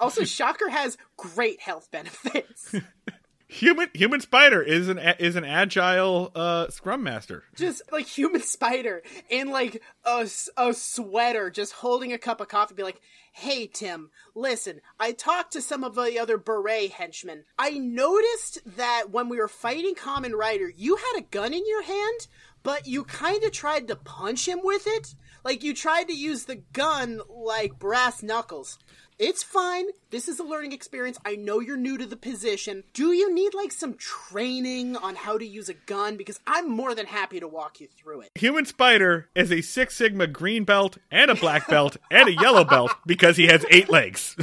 [0.00, 2.74] also, Shocker has great health benefits.
[3.50, 7.42] human human spider is an is an agile uh, scrum master.
[7.56, 12.74] just like human spider in like a, a sweater just holding a cup of coffee
[12.74, 13.00] be like
[13.32, 19.10] hey tim listen i talked to some of the other beret henchmen i noticed that
[19.10, 22.28] when we were fighting common rider you had a gun in your hand
[22.62, 26.44] but you kind of tried to punch him with it like you tried to use
[26.44, 28.78] the gun like brass knuckles
[29.20, 29.84] it's fine.
[30.08, 31.18] This is a learning experience.
[31.26, 32.84] I know you're new to the position.
[32.94, 36.16] Do you need like some training on how to use a gun?
[36.16, 38.30] Because I'm more than happy to walk you through it.
[38.36, 42.64] Human spider is a Six Sigma green belt and a black belt and a yellow
[42.64, 44.36] belt because he has eight legs.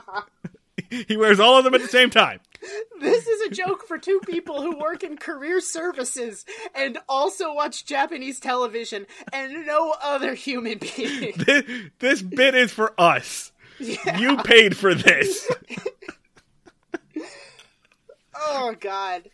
[0.90, 2.40] he wears all of them at the same time.
[3.00, 6.44] This is a joke for two people who work in career services
[6.74, 11.32] and also watch Japanese television and no other human being.
[11.42, 11.64] This,
[11.98, 13.52] this bit is for us.
[13.78, 15.50] You paid for this.
[18.44, 19.30] Oh god.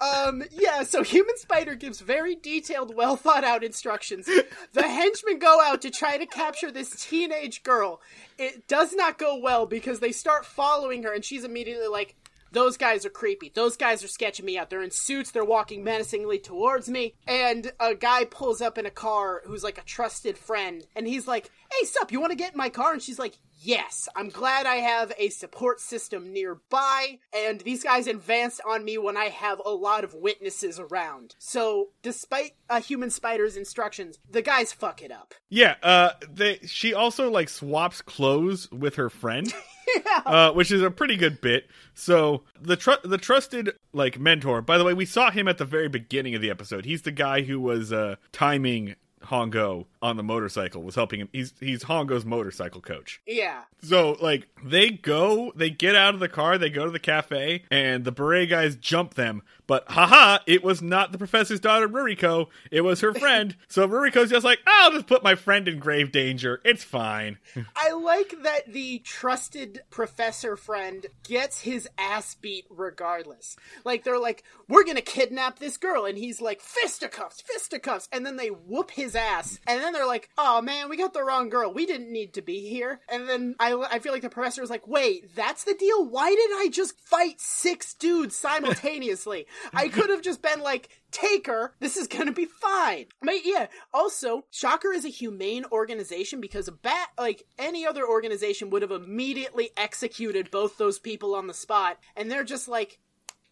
[0.00, 4.28] Um yeah, so Human Spider gives very detailed, well thought out instructions.
[4.72, 8.00] The henchmen go out to try to capture this teenage girl.
[8.38, 12.16] It does not go well because they start following her and she's immediately like
[12.52, 13.50] those guys are creepy.
[13.54, 14.70] Those guys are sketching me out.
[14.70, 15.30] They're in suits.
[15.30, 17.14] They're walking menacingly towards me.
[17.26, 20.86] And a guy pulls up in a car who's like a trusted friend.
[20.94, 22.92] And he's like, Hey, sup, you want to get in my car?
[22.92, 28.06] And she's like, Yes, I'm glad I have a support system nearby, and these guys
[28.06, 31.34] advanced on me when I have a lot of witnesses around.
[31.40, 35.34] So, despite a human spider's instructions, the guys fuck it up.
[35.48, 39.52] Yeah, uh, they, she also like swaps clothes with her friend,
[40.26, 41.68] uh, which is a pretty good bit.
[41.94, 44.62] So the tr- the trusted like mentor.
[44.62, 46.84] By the way, we saw him at the very beginning of the episode.
[46.84, 51.28] He's the guy who was uh, timing Hongo on the motorcycle, was helping him.
[51.32, 53.20] He's he's Hongo's motorcycle coach.
[53.26, 53.62] Yeah.
[53.82, 57.64] So like they go, they get out of the car, they go to the cafe,
[57.70, 59.42] and the beret guys jump them.
[59.68, 63.54] But haha, it was not the professor's daughter Ruriko, it was her friend.
[63.68, 66.62] so Ruriko's just like, I'll just put my friend in grave danger.
[66.64, 67.36] It's fine.
[67.76, 73.56] I like that the trusted professor friend gets his ass beat regardless.
[73.84, 78.36] Like they're like, "We're gonna kidnap this girl," and he's like, "Fisticuffs, fisticuffs," and then
[78.36, 81.74] they whoop his ass, and then they're like, "Oh man, we got the wrong girl.
[81.74, 84.70] We didn't need to be here." And then I, I feel like the professor was
[84.70, 86.06] like, "Wait, that's the deal?
[86.06, 89.46] Why did I just fight six dudes simultaneously?
[89.72, 91.74] I could have just been like." Take her.
[91.80, 93.06] This is gonna be fine.
[93.22, 98.68] But yeah, also, Shocker is a humane organization because a bat, like any other organization,
[98.70, 102.98] would have immediately executed both those people on the spot, and they're just like,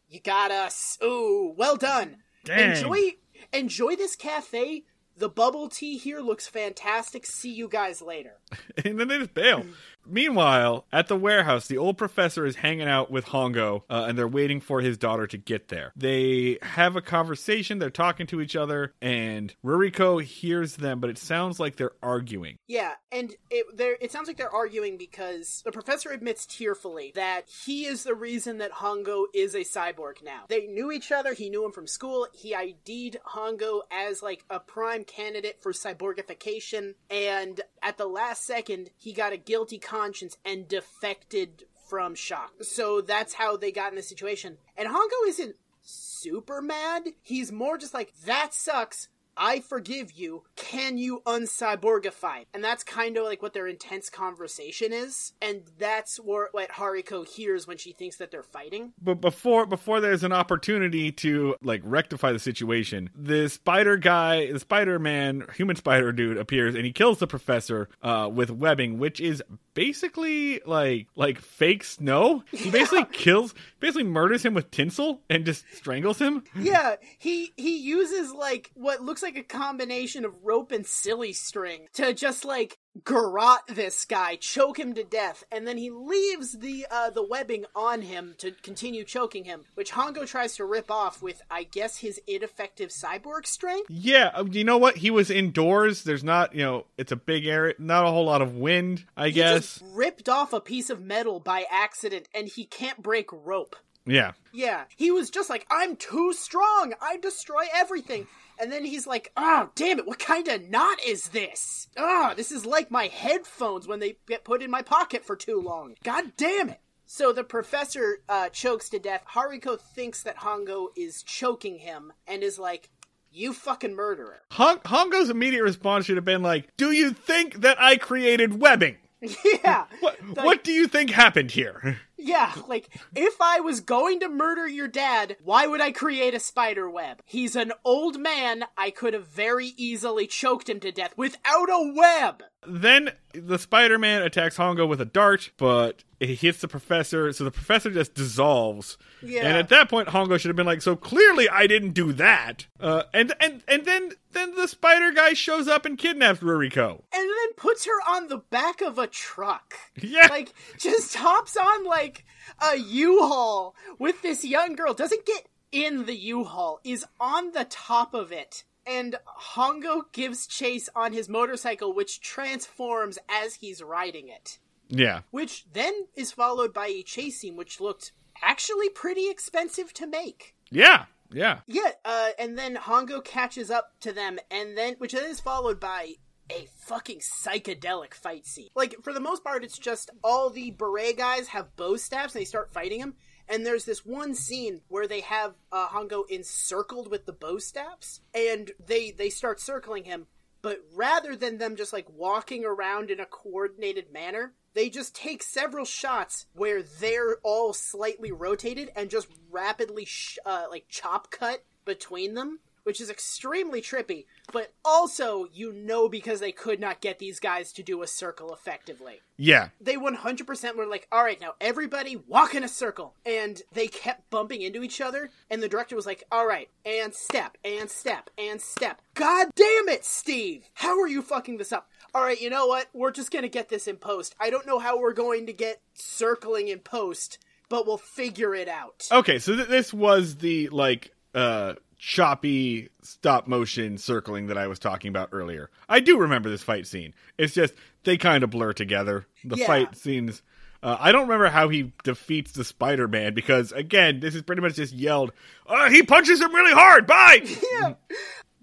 [0.09, 0.99] "You got us.
[1.03, 2.19] Ooh, well done.
[2.45, 2.73] Dang.
[2.73, 3.13] Enjoy,
[3.55, 4.85] enjoy this cafe.
[5.17, 7.25] The bubble tea here looks fantastic.
[7.25, 8.35] See you guys later."
[8.85, 9.65] and then they just bail.
[10.09, 14.29] Meanwhile, at the warehouse, the old professor is hanging out with Hongo, uh, and they're
[14.29, 15.93] waiting for his daughter to get there.
[15.97, 21.19] They have a conversation, they're talking to each other, and Ruriko hears them, but it
[21.19, 22.57] sounds like they're arguing.
[22.67, 23.67] Yeah, and it
[24.01, 28.59] it sounds like they're arguing because the professor admits tearfully that he is the reason
[28.59, 30.45] that Hongo is a cyborg now.
[30.49, 34.61] They knew each other, he knew him from school, he ID'd Hongo as like a
[34.61, 40.69] prime candidate for cyborgification, and at the last second he got a guilty conscience and
[40.69, 42.53] defected from shock.
[42.63, 44.59] So that's how they got in this situation.
[44.77, 47.05] And Hongo isn't super mad.
[47.23, 49.09] He's more just like, that sucks.
[49.39, 50.45] I forgive you.
[50.57, 52.47] Can you uncyborgify?
[52.55, 55.35] And that's kind of like what their intense conversation is.
[55.43, 58.95] And that's where, what Hariko hears when she thinks that they're fighting.
[59.01, 64.59] But before before there's an opportunity to like rectify the situation, the spider guy, the
[64.59, 69.21] Spider Man, human spider dude appears and he kills the professor uh, with webbing, which
[69.21, 69.43] is
[69.77, 72.43] basically like like fake snow.
[72.51, 76.43] He basically kills, basically murders him with tinsel and just strangles him.
[76.59, 81.87] yeah, he he uses like what looks like a combination of rope and silly string
[81.93, 86.87] to just like garrote this guy, choke him to death, and then he leaves the
[86.91, 91.23] uh, the webbing on him to continue choking him, which Hongo tries to rip off
[91.23, 93.91] with, I guess, his ineffective cyborg strength.
[93.91, 94.97] Yeah, uh, you know what?
[94.99, 96.05] He was indoors.
[96.05, 99.27] There's not, you know, it's a big area, not a whole lot of wind, I
[99.27, 99.79] He guess.
[99.79, 103.77] just ripped off a piece of metal by accident, and he can't break rope.
[104.07, 104.33] Yeah.
[104.53, 106.95] Yeah, he was just like, I'm too strong.
[107.01, 108.27] I destroy everything.
[108.59, 111.89] And then he's like, oh, damn it, what kind of knot is this?
[111.99, 115.61] Ah, this is like my headphones when they get put in my pocket for too
[115.61, 115.95] long.
[116.05, 116.81] God damn it.
[117.05, 119.23] So the professor uh, chokes to death.
[119.35, 122.89] Hariko thinks that Hongo is choking him and is like,
[123.31, 124.41] you fucking murderer.
[124.53, 128.97] Hong- Hongo's immediate response should have been like, "Do you think that I created webbing?
[129.65, 129.87] yeah.
[130.01, 134.29] What Like- what do you think happened here?" Yeah, like if I was going to
[134.29, 137.21] murder your dad, why would I create a spider web?
[137.25, 138.65] He's an old man.
[138.77, 142.43] I could have very easily choked him to death without a web.
[142.67, 147.45] Then the Spider Man attacks Hongo with a dart, but it hits the professor, so
[147.45, 148.97] the professor just dissolves.
[149.23, 149.43] Yeah.
[149.43, 152.67] And at that point, Hongo should have been like, "So clearly, I didn't do that."
[152.81, 157.03] Uh, and and and then then the Spider guy shows up and kidnaps Ruriko.
[157.13, 159.75] And then puts her on the back of a truck.
[160.01, 160.29] Yeah.
[160.29, 162.25] Like just hops on like
[162.61, 164.95] a U-Haul with this young girl.
[164.95, 166.81] Doesn't get in the U-Haul.
[166.85, 168.65] Is on the top of it.
[168.89, 169.17] And
[169.55, 174.59] Hongo gives chase on his motorcycle, which transforms as he's riding it.
[174.89, 175.21] Yeah.
[175.31, 180.55] Which then is followed by a chase scene, which looked actually pretty expensive to make.
[180.71, 181.07] Yeah.
[181.33, 181.61] Yeah.
[181.67, 185.81] Yeah, uh, and then Hongo catches up to them, and then which then is followed
[185.81, 186.15] by
[186.51, 188.69] a fucking psychedelic fight scene.
[188.75, 192.41] Like for the most part, it's just all the beret guys have bow staffs and
[192.41, 193.15] they start fighting him.
[193.49, 198.21] And there's this one scene where they have uh, Hongo encircled with the bow staffs,
[198.35, 200.27] and they they start circling him.
[200.63, 205.43] But rather than them just like walking around in a coordinated manner, they just take
[205.43, 211.65] several shots where they're all slightly rotated and just rapidly sh- uh, like chop cut
[211.87, 217.19] between them which is extremely trippy but also you know because they could not get
[217.19, 219.21] these guys to do a circle effectively.
[219.37, 219.71] Yeah.
[219.81, 223.15] they 100% were like all right now everybody walk in a circle.
[223.27, 227.13] And they kept bumping into each other and the director was like all right and
[227.13, 229.03] step and step and step.
[229.15, 230.63] God damn it steve!
[230.75, 231.91] How are you fucking this up?
[232.15, 232.87] All right you know what?
[232.93, 234.37] We're just gonna get this in post.
[234.39, 238.69] I don't know how we're going to get circling in post but we'll figure it
[238.69, 239.09] out.
[239.11, 244.79] Okay, so th- this was the like uh choppy stop motion circling that I was
[244.79, 245.71] talking about earlier.
[245.89, 247.15] I do remember this fight scene.
[247.39, 249.27] It's just they kind of blur together.
[249.45, 249.67] The Yeah.
[249.67, 250.43] fight scenes.
[250.83, 254.63] Uh, I don't remember how he defeats the Spider Man because again, this is pretty
[254.63, 255.33] much just yelled.
[255.67, 257.07] Uh, he punches him really hard.
[257.07, 257.41] Bye.
[257.81, 257.95] yeah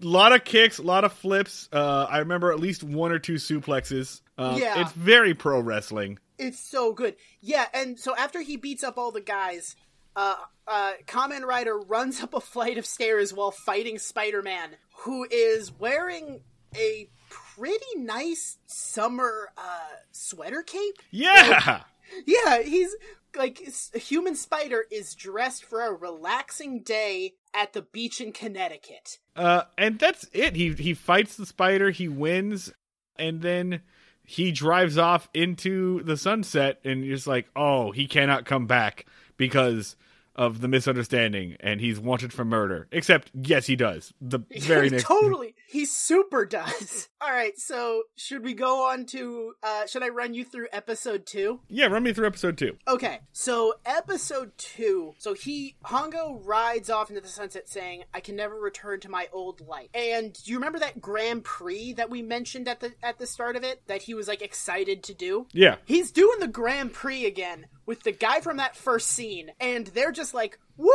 [0.02, 1.68] A lot of kicks, a lot of flips.
[1.72, 4.22] Uh, I remember at least one or two suplexes.
[4.38, 4.82] Um, Yeah.
[4.82, 6.20] it's very pro wrestling.
[6.38, 7.16] It's so good.
[7.42, 9.76] Yeah, and so after he beats up all the guys,
[10.16, 10.36] uh,
[10.68, 15.72] uh, Kamen Rider runs up a flight of stairs while fighting Spider Man, who is
[15.78, 16.42] wearing
[16.76, 21.00] a pretty nice summer uh, sweater cape.
[21.12, 21.82] Yeah.
[22.28, 22.96] Yeah, he's
[23.36, 23.60] like
[23.96, 29.20] human spider is dressed for a relaxing day at the beach in Connecticut.
[29.36, 30.56] Uh, and that's it.
[30.56, 32.72] He he fights the spider, he wins,
[33.16, 33.82] and then
[34.24, 39.06] he drives off into the sunset, and you're just like, oh, he cannot come back
[39.38, 39.96] because
[40.36, 42.88] of the misunderstanding, and he's wanted for murder.
[42.92, 44.14] Except, yes, he does.
[44.22, 45.04] The very next.
[45.04, 45.56] totally.
[45.68, 47.10] He super does.
[47.22, 51.26] All right, so should we go on to uh should I run you through episode
[51.26, 51.62] 2?
[51.70, 52.78] Yeah, run me through episode two.
[52.88, 55.14] Okay, so episode two.
[55.18, 59.28] So he Hongo rides off into the sunset, saying, "I can never return to my
[59.32, 63.20] old life." And do you remember that Grand Prix that we mentioned at the at
[63.20, 65.48] the start of it that he was like excited to do?
[65.54, 65.78] Yeah.
[65.86, 70.12] He's doing the Grand Prix again with the guy from that first scene, and they're
[70.12, 70.90] just like, "Woo!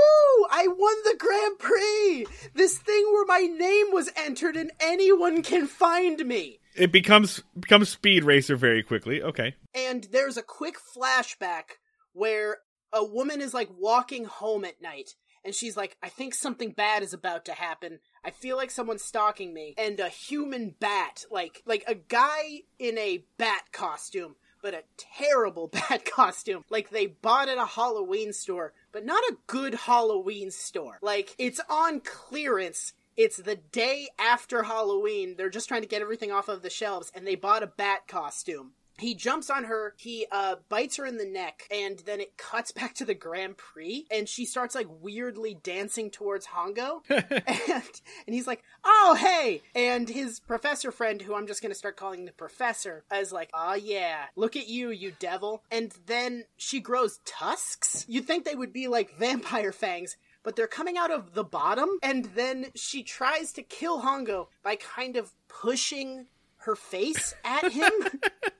[0.50, 2.26] I won the Grand Prix!
[2.54, 7.88] This thing where my name was entered and anyone can find me." It becomes becomes
[7.88, 9.22] Speed Racer very quickly.
[9.22, 9.54] Okay.
[9.74, 11.78] and there's a quick flashback
[12.12, 12.58] where
[12.92, 17.02] a woman is like walking home at night and she's like i think something bad
[17.02, 21.62] is about to happen i feel like someone's stalking me and a human bat like
[21.66, 27.48] like a guy in a bat costume but a terrible bad costume like they bought
[27.48, 33.38] at a halloween store but not a good halloween store like it's on clearance it's
[33.38, 35.34] the day after Halloween.
[35.36, 38.06] They're just trying to get everything off of the shelves, and they bought a bat
[38.06, 38.74] costume.
[38.98, 42.72] He jumps on her, he uh, bites her in the neck, and then it cuts
[42.78, 47.00] back to the Grand Prix, and she starts like weirdly dancing towards Hongo.
[47.10, 49.62] and, and he's like, Oh, hey!
[49.74, 53.74] And his professor friend, who I'm just gonna start calling the professor, is like, Oh,
[53.74, 55.62] yeah, look at you, you devil.
[55.70, 58.04] And then she grows tusks.
[58.08, 61.88] You'd think they would be like vampire fangs, but they're coming out of the bottom,
[62.02, 66.26] and then she tries to kill Hongo by kind of pushing
[66.58, 67.90] her face at him.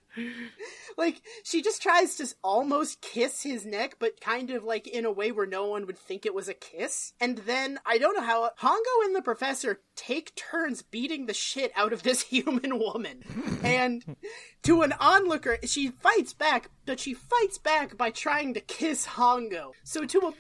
[0.97, 5.13] like she just tries to almost kiss his neck but kind of like in a
[5.13, 7.13] way where no one would think it was a kiss.
[7.21, 11.73] And then i don't know how hongo and the professor take turns beating the shit
[11.77, 13.23] out of this human woman.
[13.63, 14.17] And
[14.63, 19.73] to an onlooker she fights back but she fights back by trying to kiss hongo.
[19.85, 20.33] So to a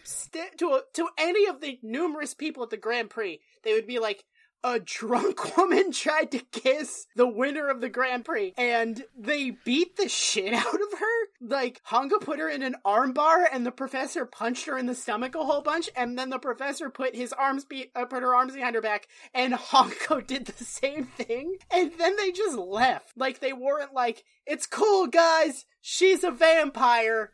[0.56, 3.98] to a, to any of the numerous people at the grand prix they would be
[3.98, 4.24] like
[4.64, 9.96] a drunk woman tried to kiss the winner of the Grand Prix and they beat
[9.96, 11.28] the shit out of her.
[11.40, 15.34] Like, Hongo put her in an armbar and the professor punched her in the stomach
[15.34, 18.54] a whole bunch and then the professor put his arms be- uh, put her arms
[18.54, 23.12] behind her back and Hongo did the same thing and then they just left.
[23.16, 27.32] Like, they weren't like, it's cool guys, she's a vampire.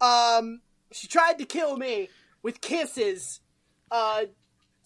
[0.00, 0.60] Um,
[0.92, 2.08] she tried to kill me
[2.42, 3.40] with kisses.
[3.90, 4.26] Uh,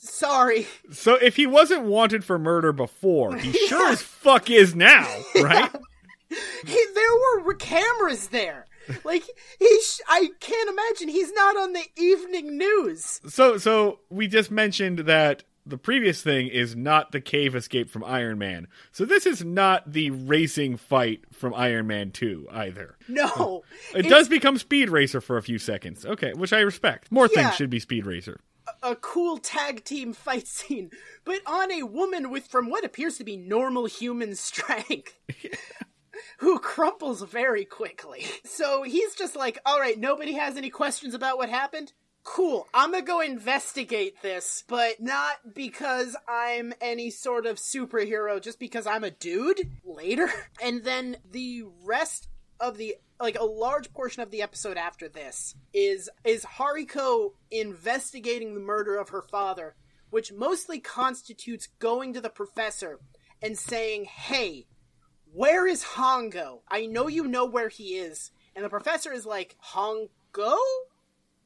[0.05, 0.67] sorry.
[0.93, 5.71] So if he wasn't wanted for murder before, he sure as fuck is now, right?
[6.67, 8.67] He, there were cameras there.
[9.05, 9.23] Like
[9.61, 13.21] he, sh- I can't imagine he's not on the evening news.
[13.29, 18.05] So so we just mentioned that the previous thing is not the cave escape from
[18.05, 18.69] Iron Man.
[18.93, 22.97] So this is not the racing fight from Iron Man 2 either.
[23.09, 23.63] No,
[23.95, 26.05] It does become Speed Racer for a few seconds.
[26.05, 27.11] Okay, which I respect.
[27.11, 27.45] More Yeah.
[27.45, 28.41] things should be Speed Racer.
[28.83, 30.91] a cool tag team fight scene,
[31.25, 35.15] but on a woman with from what appears to be normal human strength.
[36.39, 38.27] Who crumples very quickly.
[38.45, 41.93] So he's just like, all right, nobody has any questions about what happened?
[42.25, 48.59] Cool, I'm gonna go investigate this, but not because I'm any sort of superhero, just
[48.59, 50.31] because I'm a dude later.
[50.63, 55.55] And then the rest of the like a large portion of the episode after this
[55.75, 59.77] is is Hariko investigating the murder of her father,
[60.09, 63.01] which mostly constitutes going to the professor
[63.43, 64.67] and saying, "Hey,
[65.31, 66.63] where is Hongo?
[66.69, 70.57] I know you know where he is." And the professor is like, "Hongo?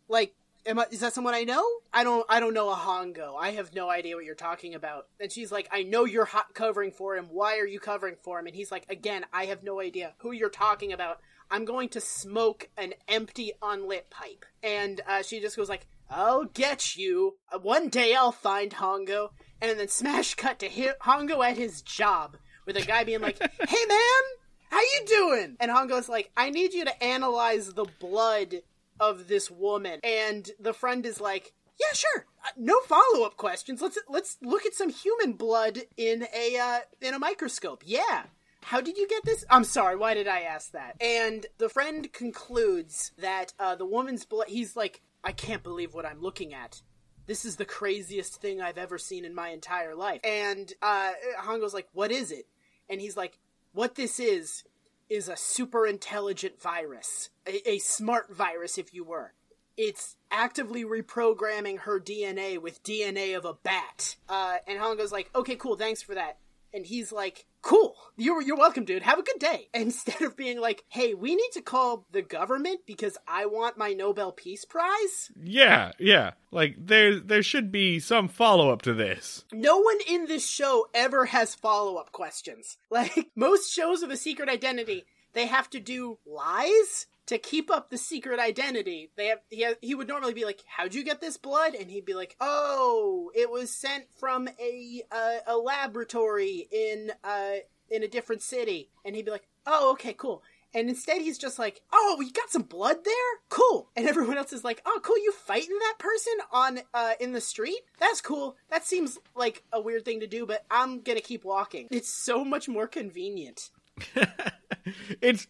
[0.09, 0.35] Like
[0.69, 1.65] Am I, is that someone I know?
[1.95, 2.27] I don't.
[2.29, 3.35] I don't know a Hongo.
[3.41, 5.07] I have no idea what you're talking about.
[5.19, 7.29] And she's like, I know you're hot covering for him.
[7.31, 8.47] Why are you covering for him?
[8.47, 11.21] And he's like, again, I have no idea who you're talking about.
[11.51, 14.45] I'm going to smoke an empty unlit pipe.
[14.63, 17.37] And uh, she just goes like, I'll get you.
[17.63, 19.31] One day I'll find Hongo.
[19.63, 23.39] And then smash cut to hi- Hongo at his job with a guy being like,
[23.69, 24.23] Hey man,
[24.71, 25.57] how you doing?
[25.61, 28.57] And Hongo's like, I need you to analyze the blood
[29.01, 30.01] of this woman.
[30.03, 32.27] And the friend is like, yeah, sure.
[32.45, 33.81] Uh, no follow-up questions.
[33.81, 37.83] Let's let's look at some human blood in a uh, in a microscope.
[37.87, 38.25] Yeah.
[38.63, 39.45] How did you get this?
[39.49, 39.97] I'm sorry.
[39.97, 40.97] Why did I ask that?
[41.01, 44.49] And the friend concludes that uh, the woman's blood.
[44.49, 46.83] He's like, I can't believe what I'm looking at.
[47.27, 50.21] This is the craziest thing I've ever seen in my entire life.
[50.25, 52.47] And uh, Hongo's like, what is it?
[52.91, 53.39] And he's like,
[53.73, 54.65] what this is
[55.09, 59.33] is a super intelligent virus, a, a smart virus, if you were.
[59.77, 64.17] It's actively reprogramming her DNA with DNA of a bat.
[64.29, 66.39] Uh, and goes like, okay, cool, thanks for that.
[66.73, 69.03] And he's like, cool, you're, you're welcome, dude.
[69.03, 69.69] Have a good day.
[69.75, 73.93] Instead of being like, hey, we need to call the government because I want my
[73.93, 75.31] Nobel Peace Prize.
[75.41, 76.33] Yeah, yeah.
[76.51, 79.45] Like there there should be some follow up to this.
[79.53, 82.77] No one in this show ever has follow up questions.
[82.91, 87.91] Like, most shows of a secret identity, they have to do lies to keep up
[87.91, 89.11] the secret identity.
[89.17, 91.91] They have he, ha he would normally be like, "How'd you get this blood?" And
[91.91, 95.03] he'd be like, "Oh, it was sent from a
[95.47, 97.57] a laboratory in uh
[97.91, 100.43] in a different city." And he'd be like, "Oh, okay, cool."
[100.75, 103.15] And instead, he's just like, "Oh, you got some blood there?
[103.49, 107.33] Cool." And everyone else is like, "Oh, cool, you fighting that person on uh in
[107.33, 107.81] the street?
[107.99, 108.57] That's cool.
[108.71, 111.89] That seems like a weird thing to do, but I'm gonna keep walking.
[111.91, 113.71] It's so much more convenient."
[115.21, 115.47] it's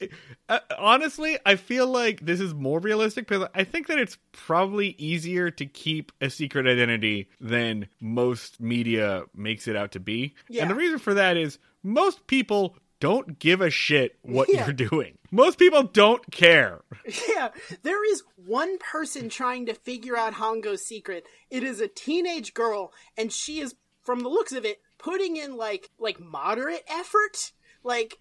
[0.48, 4.94] uh, honestly, I feel like this is more realistic because I think that it's probably
[4.98, 10.34] easier to keep a secret identity than most media makes it out to be.
[10.48, 10.62] Yeah.
[10.62, 14.64] And the reason for that is most people don't give a shit what Yeah.
[14.64, 15.18] you're doing.
[15.30, 16.80] Most people don't care.
[17.28, 17.48] Yeah,
[17.82, 21.24] there is one person trying to figure out Hongo's secret.
[21.50, 25.56] It is a teenage girl, and she is, from the looks of it, putting in
[25.56, 27.52] like like moderate effort.
[27.84, 28.18] Like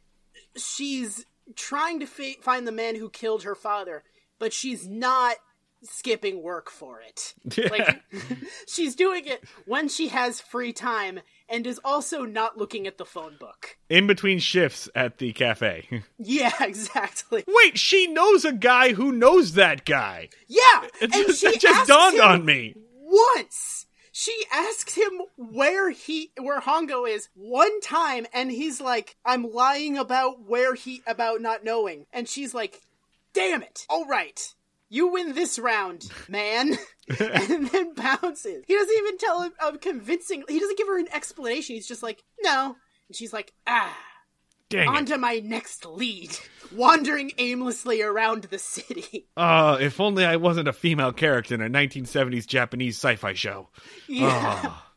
[0.58, 4.04] she's trying to fi- find the man who killed her father,
[4.40, 5.38] but she's not
[5.84, 7.36] skipping work for it.
[7.72, 8.02] Like
[8.68, 13.06] she's doing it when she has free time and is also not looking at the
[13.06, 13.78] phone book.
[13.90, 16.04] In between shifts at the cafe.
[16.20, 17.44] Yeah, exactly.
[17.48, 20.30] Wait, she knows a guy who knows that guy.
[20.48, 22.74] Yeah, It and just, she it just dawned on me.
[22.94, 23.86] once.
[24.20, 29.96] She asks him where he where Hongo is one time and he's like I'm lying
[29.96, 32.82] about where he about not knowing and she's like
[33.34, 33.86] damn it.
[33.88, 34.56] All right.
[34.90, 36.80] You win this round, man.
[37.20, 38.64] and then bounces.
[38.66, 41.76] He doesn't even tell him a convincing he doesn't give her an explanation.
[41.76, 42.76] He's just like, "No."
[43.08, 43.96] And she's like, "Ah,
[44.70, 45.08] Dang on it.
[45.08, 46.38] to my next lead."
[46.74, 49.28] Wandering aimlessly around the city.
[49.38, 53.70] Uh, if only I wasn't a female character in a 1970s Japanese sci-fi show.
[54.08, 54.28] Yeah.
[54.32, 54.84] Ah.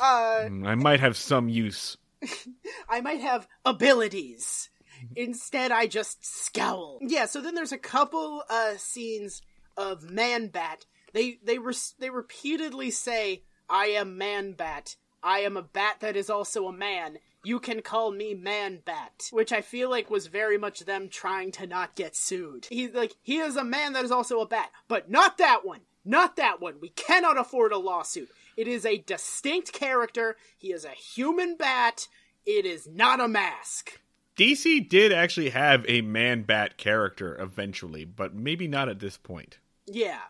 [0.00, 1.96] Uh, I might have some use.
[2.88, 4.68] I might have abilities.
[5.14, 6.98] Instead, I just scowl.
[7.02, 7.26] Yeah.
[7.26, 9.42] So then there's a couple uh, scenes
[9.76, 10.86] of Man Bat.
[11.12, 14.96] They they re- they repeatedly say, "I am Man Bat.
[15.22, 17.18] I am a bat that is also a man.
[17.44, 21.50] You can call me Man Bat," which I feel like was very much them trying
[21.52, 22.66] to not get sued.
[22.70, 25.80] He's like, he is a man that is also a bat, but not that one.
[26.04, 26.80] Not that one.
[26.80, 28.30] We cannot afford a lawsuit.
[28.56, 30.36] It is a distinct character.
[30.58, 32.08] He is a human bat.
[32.44, 34.00] It is not a mask.
[34.36, 39.58] DC did actually have a man bat character eventually, but maybe not at this point.
[39.86, 40.20] Yeah.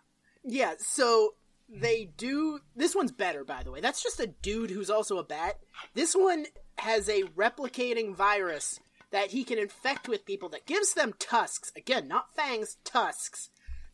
[0.45, 1.35] Yeah, so
[1.69, 3.81] they do this one's better by the way.
[3.81, 5.61] That's just a dude who's also a bat.
[5.95, 6.47] This one
[6.79, 11.73] has a replicating virus that he can infect with people that gives them tusks.
[11.77, 13.51] Again, not fangs, tusks.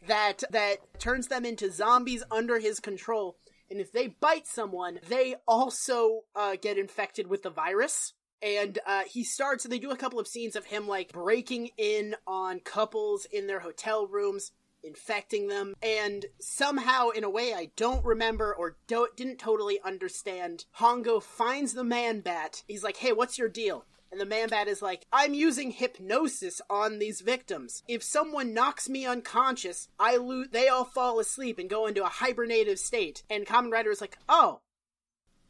[0.07, 3.37] That that turns them into zombies under his control.
[3.71, 9.03] And if they bite someone, they also uh, get infected with the virus and uh,
[9.05, 12.61] he starts and they do a couple of scenes of him like breaking in on
[12.61, 14.53] couples in their hotel rooms
[14.89, 20.65] infecting them and somehow in a way i don't remember or don't, didn't totally understand
[20.81, 24.69] hongo finds the man bat he's like hey what's your deal and the man bat
[24.69, 27.83] is like, I'm using hypnosis on these victims.
[27.87, 32.09] If someone knocks me unconscious, I lo- they all fall asleep and go into a
[32.09, 33.23] hibernative state.
[33.29, 34.61] And Kamen Rider is like, oh,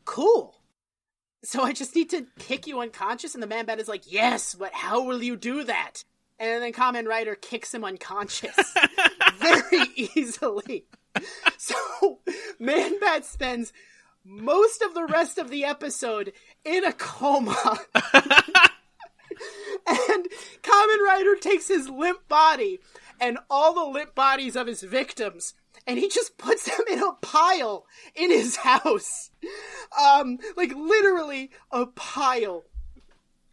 [0.05, 0.57] cool.
[1.45, 3.35] So I just need to kick you unconscious?
[3.35, 6.03] And the man bat is like, yes, but how will you do that?
[6.39, 8.57] And then Kamen Rider kicks him unconscious
[9.39, 10.87] very easily.
[11.57, 12.21] So
[12.59, 13.73] Man Bat spends
[14.25, 16.33] most of the rest of the episode
[16.65, 17.79] in a coma.
[18.05, 18.15] and
[20.63, 22.79] Kamen Rider takes his limp body
[23.21, 25.55] and all the limp bodies of his victims
[25.89, 29.31] and he just puts them in a pile in his house.
[29.99, 32.65] Um, like literally a pile.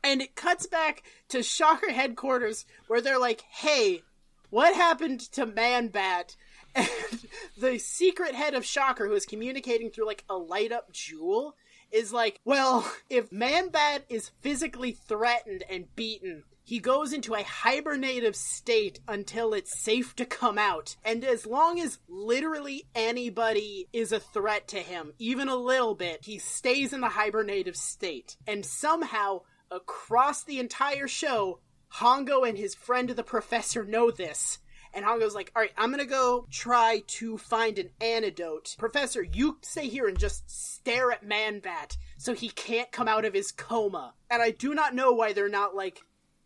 [0.05, 4.03] And it cuts back to Shocker headquarters where they're like, hey,
[4.51, 6.35] what happened to Man Bat?
[6.75, 7.27] And
[7.57, 11.55] the secret head of Shocker, who is communicating through like a light up jewel,
[11.89, 17.43] is like, well, if Man Bat is physically threatened and beaten, he goes into a
[17.43, 20.97] hibernative state until it's safe to come out.
[21.05, 26.25] And as long as literally anybody is a threat to him, even a little bit,
[26.25, 28.35] he stays in the hibernative state.
[28.45, 29.41] And somehow,
[29.75, 31.59] across the entire show,
[31.95, 34.59] Hongo and his friend the professor know this.
[34.93, 38.75] And Hongo's like, all right, I'm gonna go try to find an antidote.
[38.79, 43.25] Professor, you stay here and just stare at Man Bat so he can't come out
[43.25, 44.13] of his coma.
[44.29, 46.01] And I do not know why they're not like,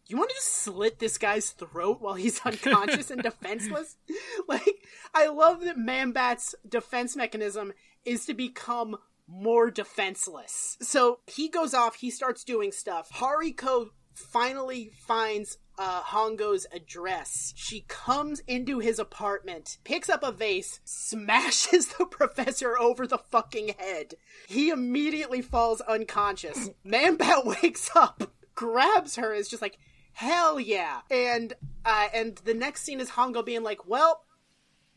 [0.07, 3.97] you want to just slit this guy's throat while he's unconscious and defenseless?
[4.47, 7.71] Like, I love that Man Bat's defense mechanism
[8.03, 8.97] is to become
[9.29, 10.77] more defenseless.
[10.81, 13.09] So he goes off, he starts doing stuff.
[13.11, 17.53] Hariko finally finds uh, Hongo's address.
[17.55, 23.75] She comes into his apartment, picks up a vase, smashes the professor over the fucking
[23.79, 24.15] head.
[24.47, 26.69] He immediately falls unconscious.
[26.83, 29.77] Man-Bat wakes up, grabs her, is just like,
[30.11, 30.99] hell yeah.
[31.09, 31.53] And,
[31.85, 34.25] uh, and the next scene is Hongo being like, well,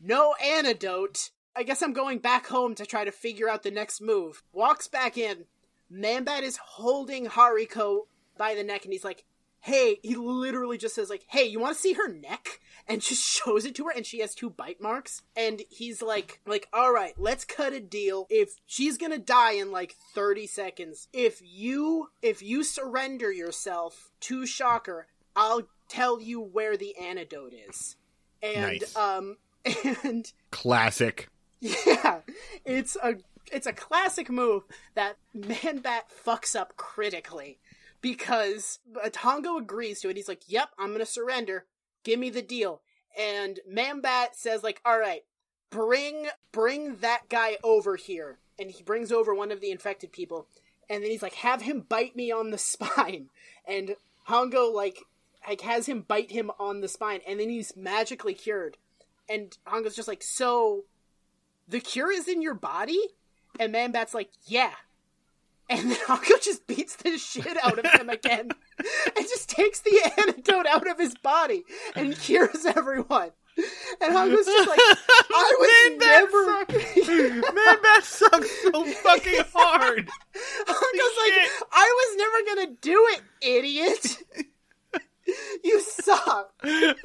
[0.01, 1.29] no antidote.
[1.55, 4.43] I guess I'm going back home to try to figure out the next move.
[4.51, 5.45] Walks back in.
[5.89, 9.23] Man-Bat is holding Hariko by the neck and he's like,
[9.59, 12.59] hey, he literally just says like, hey, you want to see her neck?
[12.87, 15.21] And just shows it to her and she has two bite marks.
[15.37, 18.25] And he's like, like, all right, let's cut a deal.
[18.29, 24.45] If she's gonna die in like 30 seconds, if you, if you surrender yourself to
[24.45, 27.95] Shocker, I'll tell you where the antidote is.
[28.41, 28.95] And, Nice.
[28.97, 29.37] um,
[30.03, 31.29] and Classic.
[31.63, 32.19] Yeah,
[32.65, 33.15] it's a
[33.49, 34.63] it's a classic move
[34.95, 37.59] that Man Bat fucks up critically
[38.01, 40.17] because Hongo agrees to it.
[40.17, 41.65] He's like, "Yep, I'm gonna surrender.
[42.03, 42.81] Give me the deal."
[43.17, 45.23] And Man Bat says, "Like, all right,
[45.69, 50.47] bring bring that guy over here." And he brings over one of the infected people,
[50.89, 53.29] and then he's like, "Have him bite me on the spine."
[53.65, 53.95] And
[54.27, 54.99] Hongo like
[55.47, 58.75] like has him bite him on the spine, and then he's magically cured.
[59.29, 60.83] And Hongo's just like, "So."
[61.67, 62.99] The cure is in your body?
[63.59, 64.71] And Man Bat's like, yeah.
[65.69, 68.49] And then Hongo just beats the shit out of him again
[69.15, 71.63] and just takes the antidote out of his body
[71.95, 73.31] and cures everyone.
[74.01, 77.53] And Hongo's just like, I was never.
[77.53, 80.09] Man Bat sucks so fucking hard.
[80.67, 84.17] Hongo's like, I was never gonna do it, idiot.
[85.63, 86.53] You suck.
[86.63, 86.95] and then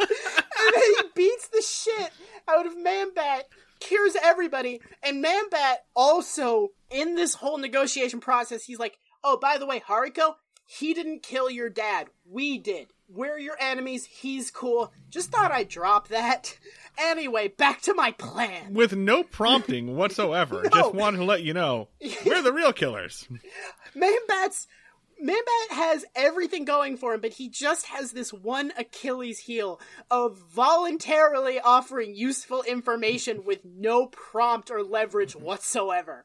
[0.75, 2.11] he beats the shit
[2.49, 3.49] out of Man Bat
[3.81, 4.81] cures everybody.
[5.03, 10.35] And Manbat also, in this whole negotiation process, he's like, oh, by the way, Hariko,
[10.65, 12.09] he didn't kill your dad.
[12.31, 12.89] We did.
[13.09, 14.05] We're your enemies.
[14.05, 14.93] He's cool.
[15.09, 16.59] Just thought I'd drop that.
[17.01, 18.75] Anyway, back to my plan.
[18.75, 20.63] With no prompting whatsoever.
[20.65, 20.69] No.
[20.69, 21.87] Just wanted to let you know
[22.27, 23.29] we're the real killers.
[23.95, 24.67] Manbat's
[25.21, 30.39] Manbat has everything going for him, but he just has this one Achilles heel of
[30.39, 36.25] voluntarily offering useful information with no prompt or leverage whatsoever.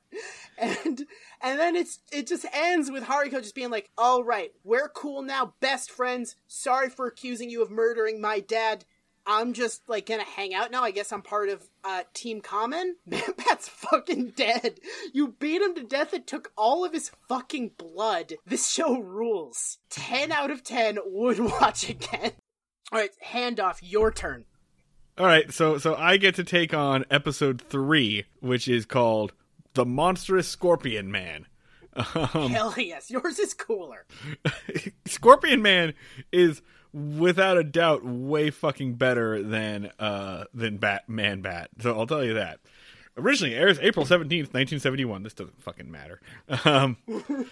[0.57, 1.07] And
[1.41, 5.23] and then it's it just ends with Hariko just being like, "All right, we're cool
[5.23, 6.35] now, best friends.
[6.47, 8.85] Sorry for accusing you of murdering my dad.
[9.25, 10.83] I'm just like gonna hang out now.
[10.83, 12.93] I guess I'm part of uh, Team Kamen.
[13.09, 14.79] Manbat's fucking dead.
[15.13, 16.13] You beat him to death.
[16.13, 18.33] It took all of his fucking blood.
[18.45, 19.77] This show rules.
[19.89, 22.31] Ten out of ten would watch again.
[22.91, 23.79] All right, handoff.
[23.81, 24.45] Your turn.
[25.17, 29.33] All right, so so I get to take on episode three, which is called
[29.73, 31.45] "The Monstrous Scorpion Man."
[32.15, 34.07] Um, Hell yes, yours is cooler.
[35.05, 35.93] Scorpion Man
[36.31, 36.63] is
[36.93, 41.69] without a doubt way fucking better than uh than Batman Bat.
[41.81, 42.59] So I'll tell you that.
[43.17, 45.23] Originally airs April seventeenth, nineteen seventy one.
[45.23, 46.19] This doesn't fucking matter.
[46.65, 46.97] Um,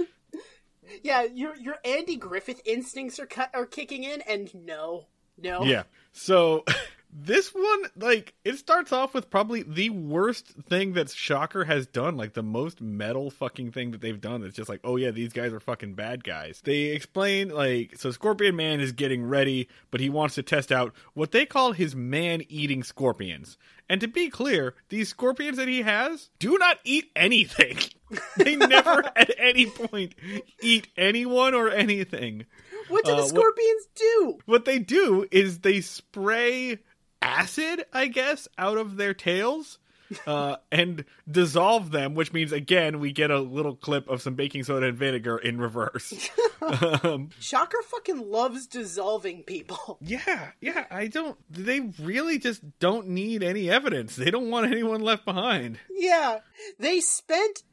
[1.04, 5.64] Yeah, your your Andy Griffith instincts are cut are kicking in, and no, no.
[5.64, 5.84] yeah.
[6.12, 6.66] So
[7.14, 12.16] this one, like, it starts off with probably the worst thing that Shocker has done,
[12.18, 14.44] like the most metal fucking thing that they've done.
[14.44, 16.62] It's just like, oh yeah, these guys are fucking bad guys.
[16.64, 20.94] They explain like, so Scorpion Man is getting ready, but he wants to test out
[21.14, 23.58] what they call his man-eating scorpions.
[23.90, 27.78] And to be clear, these scorpions that he has do not eat anything.
[28.38, 30.16] they never at any point
[30.62, 32.46] eat anyone or anything.
[32.88, 34.38] What do Uh, the what- scorpions do?
[34.46, 36.80] What they do is they spray
[37.22, 39.80] acid, I guess, out of their tails.
[40.28, 44.66] Uh, and dissolve them, which means again we get a little clip of some baking
[44.66, 46.30] soda and vinegar in reverse.
[47.04, 49.98] um, Shocker fucking loves dissolving people.
[50.02, 50.86] yeah, yeah.
[50.92, 51.38] I don't.
[51.50, 54.18] They really just don't need any evidence.
[54.18, 55.80] They don't want anyone left behind.
[55.90, 56.40] Yeah,
[56.78, 57.64] they spent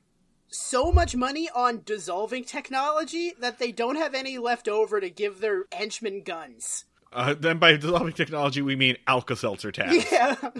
[0.50, 5.40] so much money on dissolving technology that they don't have any left over to give
[5.40, 6.84] their henchmen guns.
[7.12, 10.04] Uh, then by dissolving technology, we mean Alka-Seltzer tabs.
[10.12, 10.36] Yeah.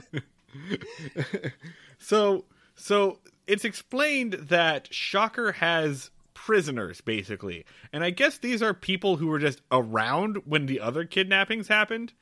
[1.99, 2.44] So,
[2.76, 9.26] so it's explained that Shocker has prisoners, basically, and I guess these are people who
[9.26, 12.12] were just around when the other kidnappings happened.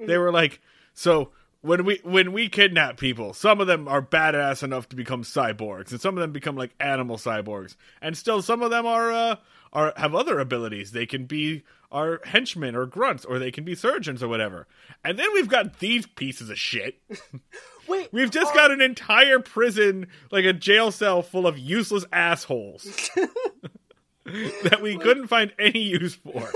[0.00, 0.60] They were like,
[0.94, 5.22] so when we when we kidnap people, some of them are badass enough to become
[5.22, 9.12] cyborgs, and some of them become like animal cyborgs, and still some of them are
[9.12, 9.36] uh,
[9.72, 10.92] are have other abilities.
[10.92, 14.66] They can be our henchmen or grunts, or they can be surgeons or whatever.
[15.04, 17.00] And then we've got these pieces of shit.
[17.88, 23.10] Wait, We've just got an entire prison, like a jail cell full of useless assholes
[24.24, 26.50] that we couldn't find any use for.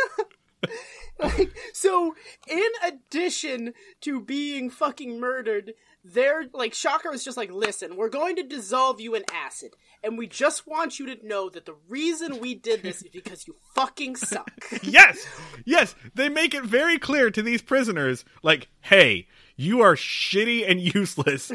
[1.19, 2.15] like so
[2.49, 5.73] in addition to being fucking murdered,
[6.05, 10.19] they're like Shocker is just like, listen, we're going to dissolve you in acid, and
[10.19, 13.57] we just want you to know that the reason we did this is because you
[13.75, 14.51] fucking suck.
[14.83, 15.27] Yes,
[15.65, 19.29] yes, they make it very clear to these prisoners, like, hey,
[19.63, 21.53] you are shitty and useless.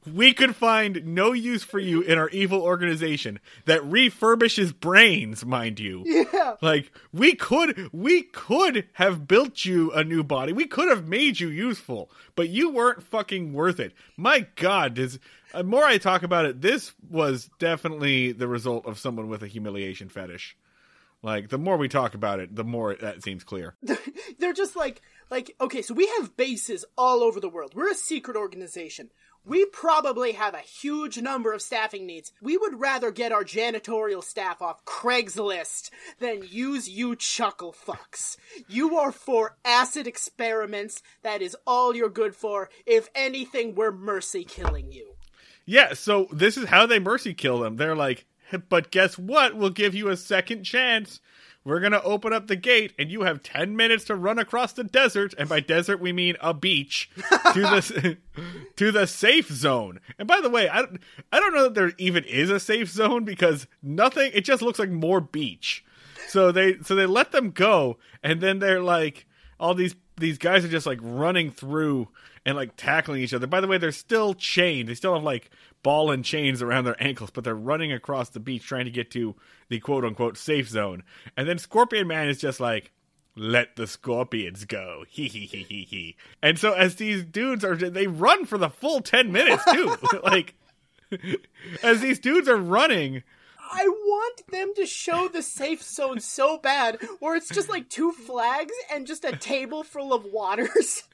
[0.12, 5.80] we could find no use for you in our evil organization that refurbishes brains, mind
[5.80, 6.02] you.
[6.06, 6.54] yeah.
[6.60, 10.52] Like we could we could have built you a new body.
[10.52, 13.92] We could have made you useful, but you weren't fucking worth it.
[14.16, 15.18] My god, does
[15.52, 19.48] the more I talk about it, this was definitely the result of someone with a
[19.48, 20.56] humiliation fetish.
[21.24, 23.74] Like the more we talk about it, the more that seems clear.
[24.38, 25.00] they're just like
[25.34, 29.10] like okay so we have bases all over the world we're a secret organization
[29.44, 34.22] we probably have a huge number of staffing needs we would rather get our janitorial
[34.22, 38.36] staff off craigslist than use you chuckle fucks
[38.68, 44.44] you are for acid experiments that is all you're good for if anything we're mercy
[44.44, 45.14] killing you
[45.66, 47.76] Yeah, so this is how they mercy kill them.
[47.76, 48.26] They're like,
[48.68, 49.56] but guess what?
[49.56, 51.20] We'll give you a second chance.
[51.64, 54.72] We're going to open up the gate, and you have 10 minutes to run across
[54.74, 55.32] the desert.
[55.38, 58.18] And by desert, we mean a beach to the,
[58.76, 60.00] to the safe zone.
[60.18, 61.00] And by the way, I, don't-
[61.32, 64.78] I don't know that there even is a safe zone because nothing, it just looks
[64.78, 65.84] like more beach.
[66.28, 69.26] So they, so they let them go, and then they're like,
[69.58, 72.08] all these, these guys are just like running through
[72.44, 73.46] and like tackling each other.
[73.46, 74.88] By the way, they're still chained.
[74.88, 75.50] They still have like
[75.84, 79.12] ball and chains around their ankles, but they're running across the beach trying to get
[79.12, 79.36] to
[79.68, 81.04] the quote unquote safe zone.
[81.36, 82.90] And then Scorpion Man is just like,
[83.36, 85.04] let the scorpions go.
[85.10, 86.16] He he he he he.
[86.42, 89.96] And so as these dudes are they run for the full 10 minutes too.
[90.24, 90.54] like
[91.84, 93.22] as these dudes are running,
[93.60, 98.12] I want them to show the safe zone so bad, where it's just like two
[98.12, 101.04] flags and just a table full of waters.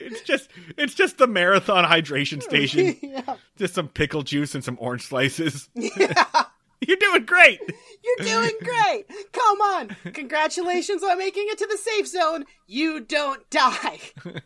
[0.00, 2.96] It's just it's just the marathon hydration station.
[3.02, 3.36] yeah.
[3.56, 5.68] Just some pickle juice and some orange slices.
[5.74, 6.44] yeah.
[6.86, 7.60] You're doing great.
[8.02, 9.04] You're doing great.
[9.32, 9.96] Come on.
[10.12, 12.44] Congratulations on making it to the safe zone.
[12.66, 14.00] You don't die.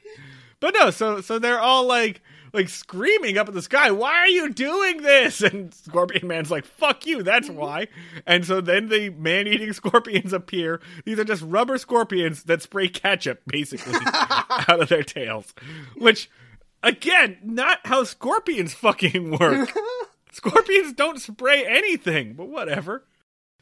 [0.58, 2.22] But no, so so they're all like
[2.57, 6.64] like screaming up at the sky, "Why are you doing this?" And Scorpion Man's like,
[6.64, 7.59] "Fuck you, that's mm-hmm.
[7.59, 7.88] why."
[8.26, 10.80] And so then the man-eating scorpions appear.
[11.04, 15.54] These are just rubber scorpions that spray ketchup basically out of their tails,
[15.96, 16.28] which
[16.82, 19.72] again, not how scorpions fucking work.
[20.32, 23.04] Scorpions don't spray anything, but whatever.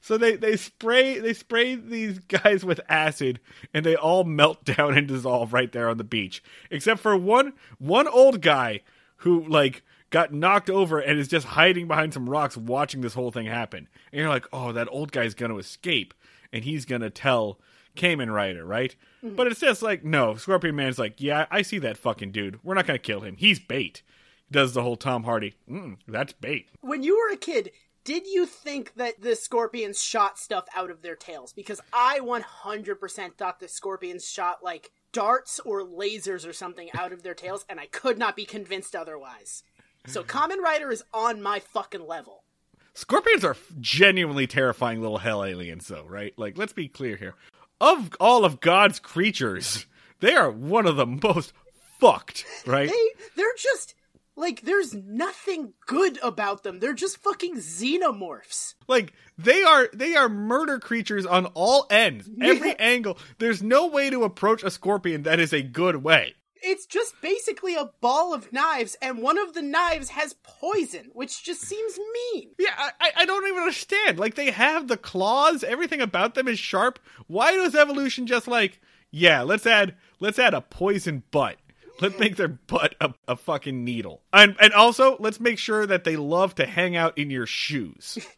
[0.04, 3.40] So they, they spray they spray these guys with acid
[3.72, 6.42] and they all melt down and dissolve right there on the beach.
[6.70, 8.80] Except for one one old guy
[9.18, 13.30] who like got knocked over and is just hiding behind some rocks watching this whole
[13.30, 13.88] thing happen.
[14.12, 16.12] And you're like, "Oh, that old guy's going to escape
[16.52, 17.58] and he's going to tell
[17.96, 21.96] Kamen Rider, right?" But it's just like, "No, Scorpion Man's like, "Yeah, I see that
[21.96, 22.62] fucking dude.
[22.62, 23.36] We're not going to kill him.
[23.38, 24.02] He's bait."
[24.48, 25.54] He does the whole Tom Hardy.
[25.66, 26.68] Mm, that's bait.
[26.82, 27.70] When you were a kid,
[28.04, 31.52] did you think that the scorpions shot stuff out of their tails?
[31.52, 37.22] Because I 100% thought the scorpions shot like darts or lasers or something out of
[37.22, 39.62] their tails, and I could not be convinced otherwise.
[40.06, 42.44] So Kamen Rider is on my fucking level.
[42.92, 46.32] Scorpions are genuinely terrifying little hell aliens, though, right?
[46.36, 47.34] Like, let's be clear here.
[47.80, 49.86] Of all of God's creatures,
[50.20, 51.52] they are one of the most
[51.98, 52.88] fucked, right?
[52.88, 53.94] They they're just
[54.36, 56.80] like there's nothing good about them.
[56.80, 58.74] They're just fucking xenomorphs.
[58.88, 62.74] Like they are they are murder creatures on all ends, every Yeah.
[62.78, 63.18] angle.
[63.38, 66.34] There's no way to approach a scorpion that is a good way.
[66.66, 71.44] It's just basically a ball of knives, and one of the knives has poison, which
[71.44, 72.52] just seems mean.
[72.58, 74.18] Yeah, I, I- I don't even understand.
[74.18, 76.98] Like they have the claws, everything about them is sharp.
[77.26, 78.80] Why does evolution just like,
[79.10, 81.56] yeah, let's add let's add a poison butt.
[82.00, 84.22] Let's make their butt a, a fucking needle.
[84.32, 88.18] And and also let's make sure that they love to hang out in your shoes.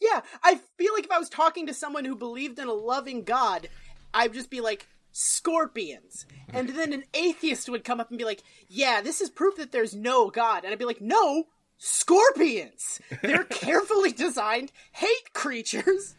[0.00, 3.22] Yeah, I feel like if I was talking to someone who believed in a loving
[3.22, 3.68] God,
[4.12, 6.26] I'd just be like, scorpions.
[6.52, 9.72] And then an atheist would come up and be like, yeah, this is proof that
[9.72, 10.64] there's no God.
[10.64, 11.44] And I'd be like, no,
[11.76, 13.00] scorpions.
[13.22, 16.14] They're carefully designed hate creatures.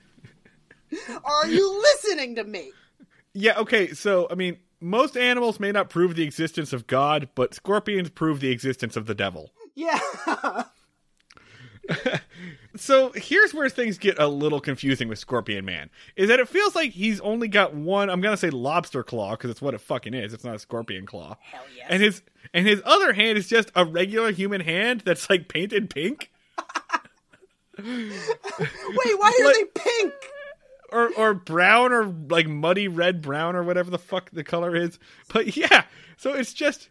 [1.23, 2.71] Are you listening to me?
[3.33, 7.53] Yeah, okay, so I mean, most animals may not prove the existence of God, but
[7.53, 9.51] scorpions prove the existence of the devil.
[9.75, 9.99] Yeah.
[12.75, 15.89] So here's where things get a little confusing with Scorpion Man.
[16.15, 19.31] Is that it feels like he's only got one, I'm going to say lobster claw
[19.31, 20.33] because it's what it fucking is.
[20.33, 21.35] It's not a scorpion claw.
[21.41, 21.87] Hell yes.
[21.89, 22.21] And his
[22.53, 26.31] and his other hand is just a regular human hand that's like painted pink
[27.79, 27.85] Wait,
[29.17, 30.13] why are Like- they pink?
[30.91, 34.99] Or or brown or like muddy red brown or whatever the fuck the color is.
[35.31, 35.83] But yeah,
[36.17, 36.89] so it's just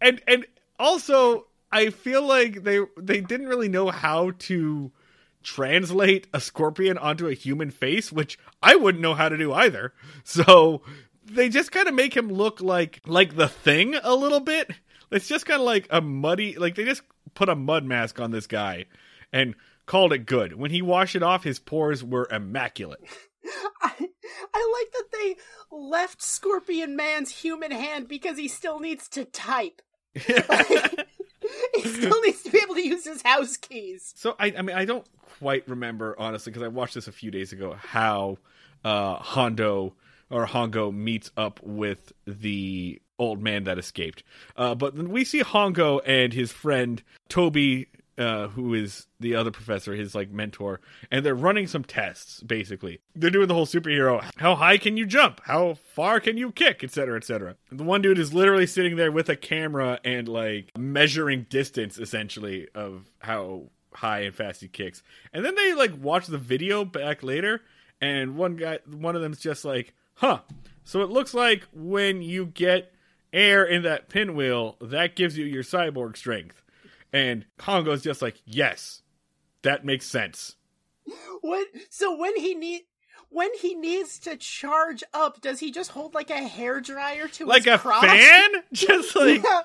[0.00, 0.46] and and
[0.78, 4.92] also I feel like they they didn't really know how to
[5.42, 9.92] translate a scorpion onto a human face, which I wouldn't know how to do either.
[10.24, 10.82] So
[11.24, 14.70] they just kind of make him look like like the thing a little bit.
[15.10, 17.02] It's just kind of like a muddy like they just
[17.34, 18.86] put a mud mask on this guy
[19.32, 19.54] and
[19.86, 20.54] called it good.
[20.54, 23.00] When he washed it off, his pores were immaculate.
[23.82, 24.08] I,
[24.54, 25.36] I like that they
[25.70, 29.82] left Scorpion Man's human hand because he still needs to type.
[30.48, 31.06] Like,
[31.76, 34.12] he still needs to be able to use his house keys.
[34.16, 35.06] So I, I mean, I don't
[35.38, 37.76] quite remember honestly because I watched this a few days ago.
[37.78, 38.38] How
[38.84, 39.94] uh, Hondo
[40.30, 44.22] or Hongo meets up with the old man that escaped.
[44.56, 47.88] Uh, but then we see Hongo and his friend Toby,
[48.18, 52.42] uh, who is the other professor, his like mentor, and they're running some tests.
[52.42, 56.52] Basically, they're doing the whole superhero: how high can you jump, how far can you
[56.52, 57.56] kick, etc., etc.
[57.70, 62.68] The one dude is literally sitting there with a camera and like measuring distance, essentially,
[62.74, 65.02] of how high and fast he kicks.
[65.32, 67.62] And then they like watch the video back later,
[68.00, 70.40] and one guy, one of them's just like, "Huh."
[70.84, 72.92] So it looks like when you get
[73.32, 76.62] air in that pinwheel, that gives you your cyborg strength.
[77.12, 79.02] And Hongo's just like, "Yes,
[79.62, 80.56] that makes sense."
[81.40, 81.68] What?
[81.90, 82.82] So when he need
[83.28, 87.46] when he needs to charge up, does he just hold like a hair dryer to
[87.46, 88.02] Like his a crotch?
[88.04, 88.50] fan?
[88.72, 89.62] Just like Yeah,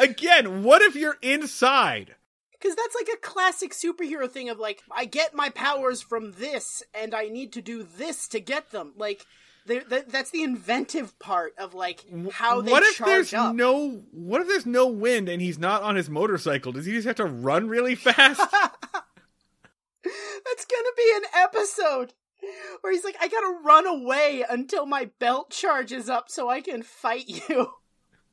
[0.00, 2.14] again, what if you're inside?
[2.52, 6.82] because that's like a classic superhero thing of like I get my powers from this,
[6.94, 8.94] and I need to do this to get them.
[8.96, 9.24] Like
[9.68, 13.54] that, that's the inventive part of like how they what if charge there's up.
[13.54, 16.72] no what if there's no wind and he's not on his motorcycle?
[16.72, 18.40] Does he just have to run really fast?
[20.02, 22.14] That's gonna be an episode
[22.80, 26.82] where he's like, I gotta run away until my belt charges up so I can
[26.82, 27.72] fight you.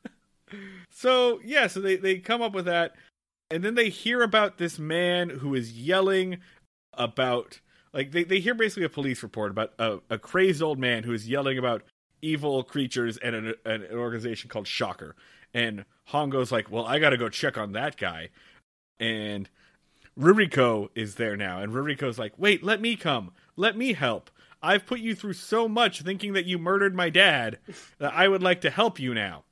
[0.89, 2.93] so yeah, so they they come up with that,
[3.49, 6.39] and then they hear about this man who is yelling
[6.93, 7.59] about
[7.95, 11.13] like they they hear basically a police report about a, a crazed old man who
[11.13, 11.81] is yelling about
[12.21, 15.15] evil creatures and an, an organization called Shocker.
[15.53, 18.29] And Hongo's like, well, I got to go check on that guy,
[18.99, 19.49] and
[20.19, 24.29] Ruriko is there now, and Ruriko's like, wait, let me come, let me help.
[24.61, 27.59] I've put you through so much thinking that you murdered my dad
[27.99, 29.43] that I would like to help you now.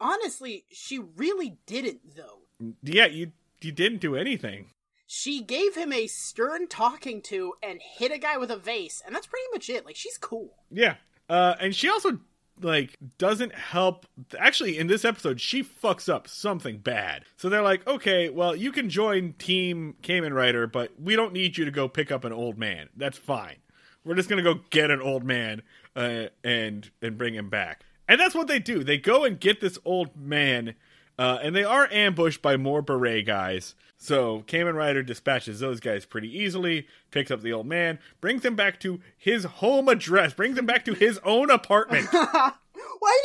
[0.00, 2.74] Honestly, she really didn't though.
[2.82, 4.66] Yeah, you you didn't do anything.
[5.14, 9.14] She gave him a stern talking to and hit a guy with a vase, and
[9.14, 9.84] that's pretty much it.
[9.84, 10.54] Like she's cool.
[10.70, 10.94] Yeah.
[11.28, 12.18] Uh, and she also
[12.62, 14.06] like doesn't help
[14.38, 18.70] actually in this episode she fucks up something bad so they're like okay well you
[18.70, 22.32] can join team Kamen Rider but we don't need you to go pick up an
[22.32, 23.56] old man that's fine
[24.04, 25.62] we're just gonna go get an old man
[25.96, 29.60] uh, and and bring him back and that's what they do they go and get
[29.60, 30.74] this old man
[31.18, 36.04] uh, and they are ambushed by more beret guys so Kamen Rider dispatches those guys
[36.04, 40.58] pretty easily, picks up the old man, brings him back to his home address, brings
[40.58, 42.08] him back to his own apartment.
[42.12, 42.50] Why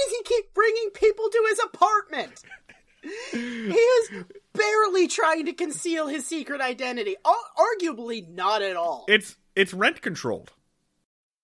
[0.05, 2.43] does he keep bringing people to his apartment?
[3.31, 4.23] he is
[4.53, 7.15] barely trying to conceal his secret identity.
[7.25, 9.05] arguably, not at all.
[9.07, 10.51] It's it's rent controlled.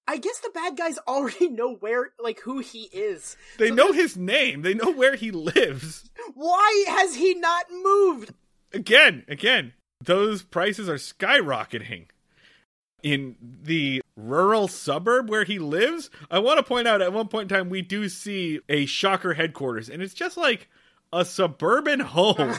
[0.08, 3.38] I guess the bad guys already know where, like, who he is.
[3.58, 4.62] They so know his name.
[4.62, 6.10] They know where he lives.
[6.34, 8.34] Why has he not moved?
[8.74, 9.74] again, again,
[10.04, 12.08] those prices are skyrocketing.
[13.02, 17.52] In the rural suburb where he lives, I want to point out at one point
[17.52, 20.70] in time we do see a shocker headquarters, and it's just like
[21.12, 22.56] a suburban home.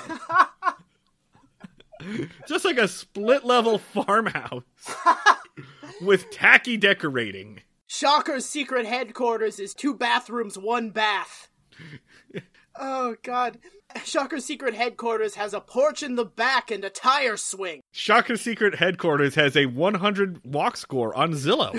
[2.46, 4.62] just like a split level farmhouse
[6.02, 7.60] with tacky decorating.
[7.86, 11.48] Shocker's secret headquarters is two bathrooms, one bath.
[12.76, 13.58] Oh god.
[14.04, 17.80] Shocker's secret headquarters has a porch in the back and a tire swing.
[17.92, 21.78] Shocker's secret headquarters has a 100 walk score on Zillow.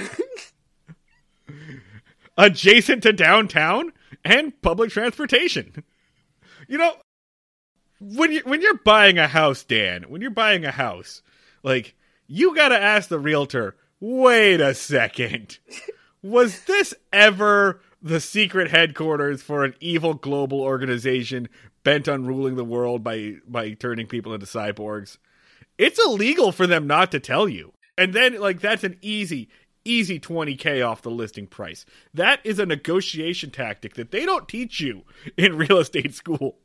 [2.37, 3.91] Adjacent to downtown
[4.23, 5.83] and public transportation.
[6.67, 6.93] You know,
[7.99, 11.21] when you when you're buying a house, Dan, when you're buying a house,
[11.63, 11.95] like
[12.27, 15.59] you got to ask the realtor, "Wait a second.
[16.21, 21.49] Was this ever the secret headquarters for an evil global organization
[21.83, 25.17] bent on ruling the world by by turning people into cyborgs.
[25.77, 27.73] It's illegal for them not to tell you.
[27.97, 29.49] And then like that's an easy
[29.85, 31.85] easy 20k off the listing price.
[32.13, 35.03] That is a negotiation tactic that they don't teach you
[35.37, 36.57] in real estate school.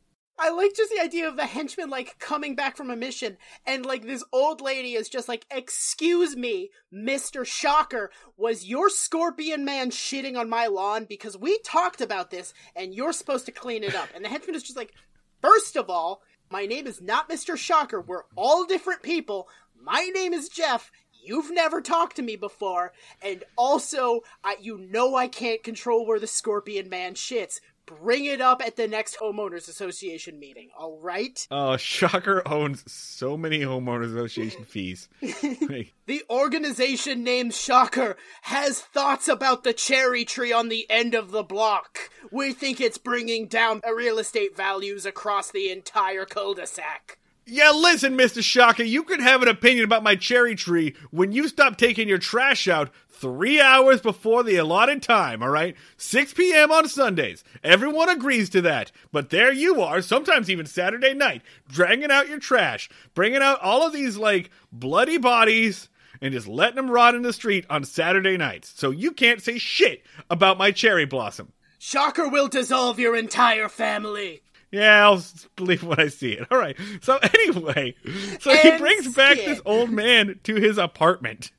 [0.42, 3.36] I like just the idea of the henchman like coming back from a mission
[3.66, 7.44] and like this old lady is just like, "Excuse me, Mr.
[7.44, 12.94] Shocker, was your scorpion man shitting on my lawn because we talked about this and
[12.94, 14.94] you're supposed to clean it up." And the henchman is just like,
[15.40, 17.56] First of all, my name is not Mr.
[17.56, 18.00] Shocker.
[18.00, 19.48] We're all different people.
[19.80, 20.90] My name is Jeff.
[21.22, 26.18] You've never talked to me before, and also, I, you know I can't control where
[26.18, 27.60] the Scorpion Man shits
[28.02, 31.46] bring it up at the next homeowners association meeting all right?
[31.50, 35.08] Oh shocker owns so many homeowners association fees.
[36.10, 41.44] The organization named shocker has thoughts about the cherry tree on the end of the
[41.44, 42.10] block.
[42.32, 47.19] We think it's bringing down real estate values across the entire cul-de-sac
[47.50, 48.42] yeah, listen, Mr.
[48.42, 52.18] Shocker, you can have an opinion about my cherry tree when you stop taking your
[52.18, 55.76] trash out three hours before the allotted time, all right?
[55.98, 56.72] 6 p.m.
[56.72, 57.44] on Sundays.
[57.62, 58.92] Everyone agrees to that.
[59.12, 63.86] But there you are, sometimes even Saturday night, dragging out your trash, bringing out all
[63.86, 65.88] of these, like, bloody bodies
[66.22, 68.72] and just letting them rot in the street on Saturday nights.
[68.76, 71.52] So you can't say shit about my cherry blossom.
[71.78, 74.42] Shocker will dissolve your entire family.
[74.70, 75.22] Yeah, I'll
[75.56, 76.46] believe when I see it.
[76.50, 76.76] All right.
[77.02, 77.94] So anyway,
[78.40, 81.50] so he brings back this old man to his apartment.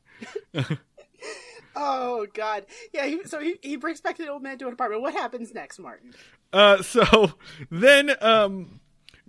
[1.76, 3.05] oh God, yeah.
[3.05, 5.01] He, so he he brings back the old man to an apartment.
[5.01, 6.14] What happens next, Martin?
[6.53, 7.34] Uh, so
[7.70, 8.80] then um,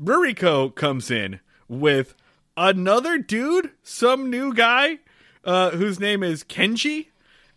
[0.01, 2.15] Ruriko comes in with
[2.57, 4.99] another dude, some new guy,
[5.45, 7.09] uh, whose name is Kenji,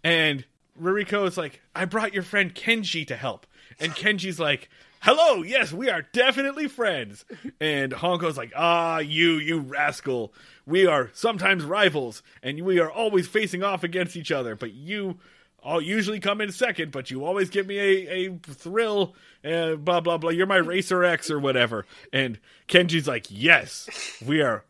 [0.04, 0.46] and
[0.82, 3.46] Ruriko is like, "I brought your friend Kenji to help,"
[3.80, 4.70] and Kenji's like
[5.06, 7.26] hello, yes, we are definitely friends.
[7.62, 10.34] And Hongo's like, ah, you, you rascal.
[10.66, 15.20] We are sometimes rivals, and we are always facing off against each other, but you
[15.64, 20.00] I'll usually come in second, but you always give me a, a thrill, uh, blah,
[20.00, 20.30] blah, blah.
[20.30, 21.88] You're my Racer X or whatever.
[22.14, 23.90] And Kenji's like, yes,
[24.24, 24.64] we are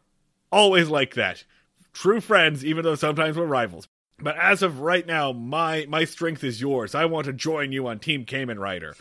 [0.53, 1.43] always like that.
[1.91, 3.89] True friends, even though sometimes we're rivals.
[4.17, 6.95] But as of right now, my my strength is yours.
[6.95, 8.95] I want to join you on Team Kamen Rider.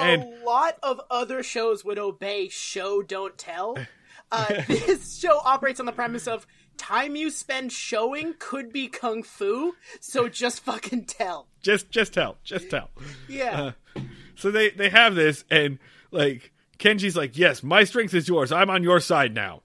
[0.00, 3.76] And a lot of other shows would obey show don't tell.
[4.30, 6.46] Uh, this show operates on the premise of
[6.76, 11.46] time you spend showing could be kung fu, so just fucking tell.
[11.62, 12.90] just just tell, just tell.
[13.26, 13.72] Yeah.
[13.96, 14.00] Uh,
[14.34, 15.78] so they they have this, and
[16.10, 18.52] like Kenji's like, "Yes, my strength is yours.
[18.52, 19.62] I'm on your side now."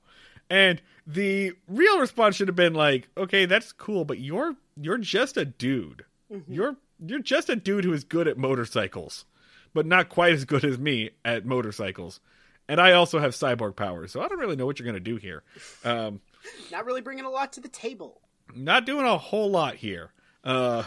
[0.50, 5.38] And the real response should have been like, "Okay, that's cool, but you're you're just
[5.38, 6.06] a dude.
[6.48, 9.26] You're you're just a dude who is good at motorcycles,
[9.74, 12.20] but not quite as good as me at motorcycles."
[12.68, 15.18] And I also have cyborg powers, so I don't really know what you're gonna do
[15.18, 15.44] here.
[15.84, 16.22] Um,
[16.72, 18.22] Not really bringing a lot to the table.
[18.56, 20.12] not doing a whole lot here.
[20.44, 20.84] Uh,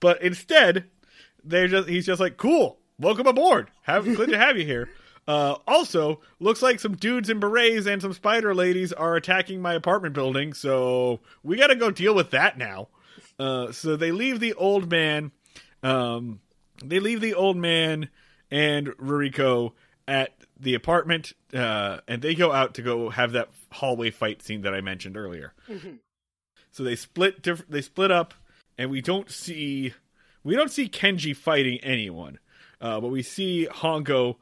[0.00, 0.84] but instead,
[1.44, 3.70] they're just he's just like, "Cool, welcome aboard.
[3.82, 4.88] Have good to have you here."
[5.28, 9.74] Uh, also, looks like some dudes in berets and some spider ladies are attacking my
[9.74, 12.86] apartment building, so we got to go deal with that now.
[13.38, 15.30] Uh, so they leave the old man.
[15.82, 16.40] Um,
[16.84, 18.08] they leave the old man
[18.50, 19.72] and Ruriko
[20.08, 24.62] at the apartment, uh, and they go out to go have that hallway fight scene
[24.62, 25.52] that I mentioned earlier.
[26.70, 27.42] So they split.
[27.42, 28.34] Diff- they split up,
[28.78, 29.94] and we don't see
[30.44, 32.38] we don't see Kenji fighting anyone,
[32.80, 34.36] uh, but we see Hongo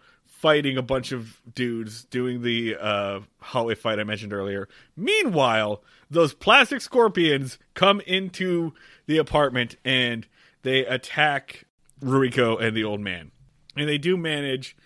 [0.44, 4.68] fighting a bunch of dudes doing the uh, hallway fight I mentioned earlier.
[4.94, 8.74] Meanwhile, those plastic scorpions come into
[9.06, 10.26] the apartment and
[10.60, 11.64] they attack
[11.98, 13.30] Ruriko and the old man,
[13.74, 14.76] and they do manage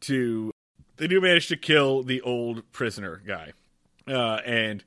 [0.00, 0.50] to
[0.96, 3.52] they do manage to kill the old prisoner guy,
[4.08, 4.82] uh, and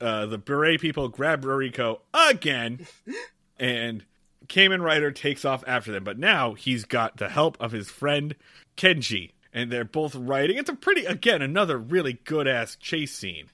[0.00, 2.86] uh, the beret people grab Ruriko again,
[3.58, 4.06] and
[4.46, 6.02] Kamen Rider takes off after them.
[6.02, 8.34] But now he's got the help of his friend
[8.78, 10.56] Kenji, and they're both riding.
[10.56, 13.46] It's a pretty, again, another really good ass chase scene.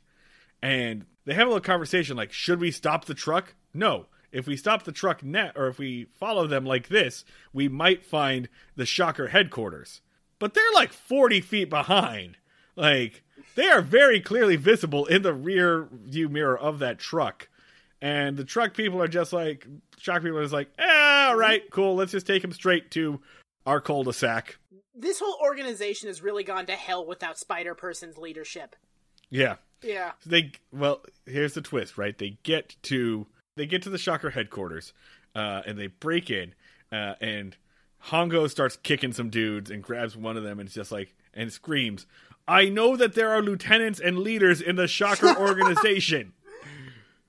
[0.63, 3.55] And they have a little conversation like, should we stop the truck?
[3.73, 4.07] No.
[4.33, 8.05] If we stop the truck net, or if we follow them like this, we might
[8.05, 10.03] find the Shocker headquarters.
[10.39, 12.37] But they're like 40 feet behind.
[12.75, 13.23] Like,
[13.55, 17.49] they are very clearly visible in the rear view mirror of that truck.
[18.03, 19.67] And the truck people are just like,
[19.99, 23.21] shock people are just like, eh, all right, cool, let's just take him straight to
[23.65, 24.59] our cul-de-sac.
[24.97, 28.75] This whole organization has really gone to hell without Spider Person's leadership.
[29.31, 29.57] Yeah.
[29.83, 30.13] Yeah.
[30.25, 33.27] they well here's the twist right they get to
[33.57, 34.95] they get to the shocker headquarters
[35.35, 36.55] uh, and they break in
[36.91, 37.57] uh, and
[38.07, 41.53] hongo starts kicking some dudes and grabs one of them and it's just like and
[41.53, 42.07] screams
[42.49, 46.33] i know that there are lieutenants and leaders in the shocker organization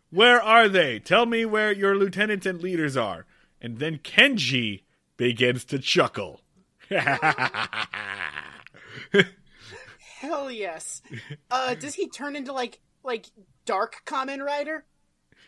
[0.10, 3.26] where are they tell me where your lieutenants and leaders are
[3.62, 4.84] and then kenji
[5.18, 6.40] begins to chuckle
[10.20, 11.02] Hell yes.
[11.52, 13.28] Uh, does he turn into like like
[13.66, 14.86] Dark Kamen Rider?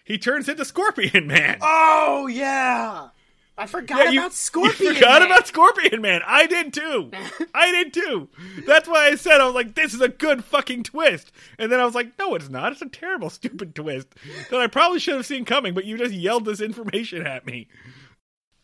[0.03, 3.09] he turns into scorpion man Oh yeah.
[3.57, 4.75] I forgot Yeah, about Scorpion.
[4.79, 5.31] You forgot Man.
[5.31, 6.21] about Scorpion Man.
[6.25, 7.11] I did too.
[7.53, 8.29] I did too.
[8.65, 11.33] That's why I said I was like, this is a good fucking twist.
[11.57, 12.71] And then I was like, no, it's not.
[12.71, 14.07] It's a terrible, stupid twist
[14.49, 15.73] that I probably should have seen coming.
[15.73, 17.67] But you just yelled this information at me.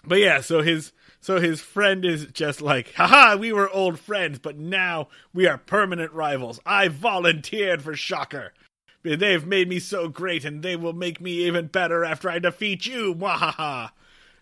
[0.06, 0.94] But yeah, so his
[1.26, 5.58] so his friend is just like, haha, we were old friends, but now we are
[5.58, 6.60] permanent rivals.
[6.68, 8.54] I volunteered for Shocker.
[9.02, 12.86] They've made me so great, and they will make me even better after I defeat
[12.86, 13.16] you.
[13.16, 13.90] Wahaha.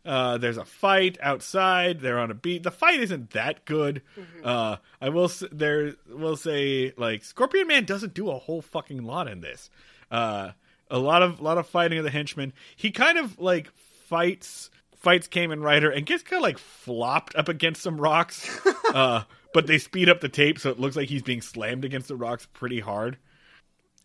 [0.05, 2.01] Uh, there's a fight outside.
[2.01, 2.63] They're on a beat.
[2.63, 4.01] The fight isn't that good.
[4.43, 9.03] Uh, I will s- there will say like Scorpion Man doesn't do a whole fucking
[9.03, 9.69] lot in this.
[10.11, 10.51] Uh,
[10.91, 12.51] a lot of lot of fighting of the henchmen.
[12.75, 13.71] He kind of like
[14.07, 14.69] fights
[15.03, 18.49] fights Kamen Rider and gets kind of like flopped up against some rocks.
[18.93, 19.23] uh,
[19.53, 22.15] but they speed up the tape so it looks like he's being slammed against the
[22.15, 23.17] rocks pretty hard.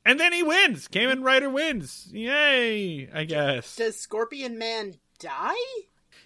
[0.04, 0.88] And then he wins.
[0.88, 2.08] Kamen Rider wins.
[2.12, 3.08] Yay!
[3.12, 3.76] I guess.
[3.76, 5.54] Does Scorpion Man die?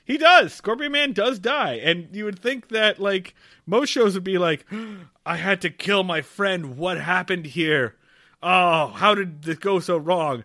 [0.05, 0.53] He does.
[0.53, 3.35] Scorpion Man does die, and you would think that like
[3.67, 4.67] most shows would be like,
[5.27, 6.77] "I had to kill my friend.
[6.77, 7.97] What happened here?
[8.43, 10.45] Oh, how did this go so wrong?"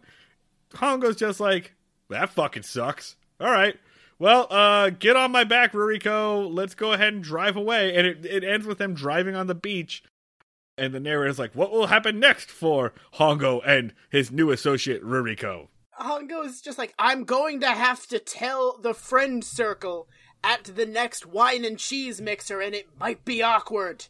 [0.75, 1.73] Hongo's just like,
[2.09, 3.77] "That fucking sucks." All right.
[4.19, 6.51] Well, uh, get on my back, Ruriko.
[6.51, 7.95] Let's go ahead and drive away.
[7.95, 10.03] And it, it ends with them driving on the beach.
[10.77, 15.67] And the narrator's like, what will happen next for Hongo and his new associate, Ruriko?
[15.99, 20.07] Hongo is just like, I'm going to have to tell the friend circle
[20.43, 24.05] at the next wine and cheese mixer, and it might be awkward.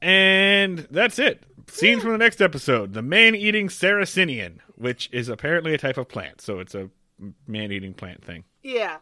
[0.00, 1.42] And that's it.
[1.68, 6.08] Scene from the next episode The man eating Saracenian, which is apparently a type of
[6.08, 6.40] plant.
[6.40, 6.90] So it's a
[7.46, 8.44] man eating plant thing.
[8.62, 8.98] Yeah.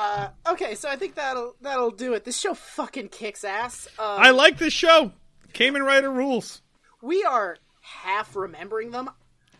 [0.00, 2.24] Uh, okay, so I think that'll that'll do it.
[2.24, 3.88] This show fucking kicks ass.
[3.98, 5.10] Um, I like this show.
[5.54, 6.62] Kamen Rider rules.
[7.02, 9.10] we are half remembering them.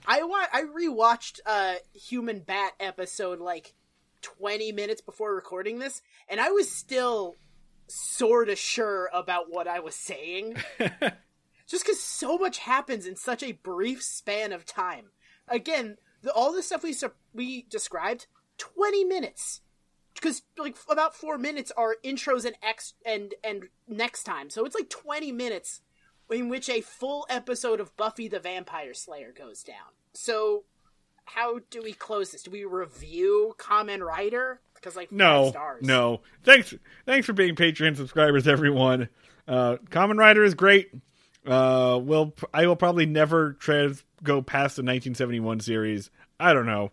[0.06, 3.74] I wa- I rewatched uh Human Bat episode like
[4.22, 7.34] 20 minutes before recording this and I was still
[7.88, 10.56] sort of sure about what I was saying.
[11.66, 15.10] Just cuz so much happens in such a brief span of time.
[15.48, 18.26] Again, the, all the stuff we su- we described
[18.58, 19.62] 20 minutes.
[20.20, 24.50] Cuz like about 4 minutes are intros and ex and and next time.
[24.50, 25.80] So it's like 20 minutes
[26.30, 29.92] in which a full episode of Buffy the Vampire Slayer goes down.
[30.12, 30.64] So,
[31.24, 32.42] how do we close this?
[32.42, 34.60] Do we review Kamen Rider?
[34.74, 35.84] Because like No, stars.
[35.84, 36.20] no.
[36.44, 36.74] Thanks,
[37.06, 39.08] thanks for being Patreon subscribers, everyone.
[39.46, 40.90] Uh, Kamen Rider is great.
[41.46, 46.10] Uh, will I will probably never trans go past the 1971 series.
[46.38, 46.92] I don't know.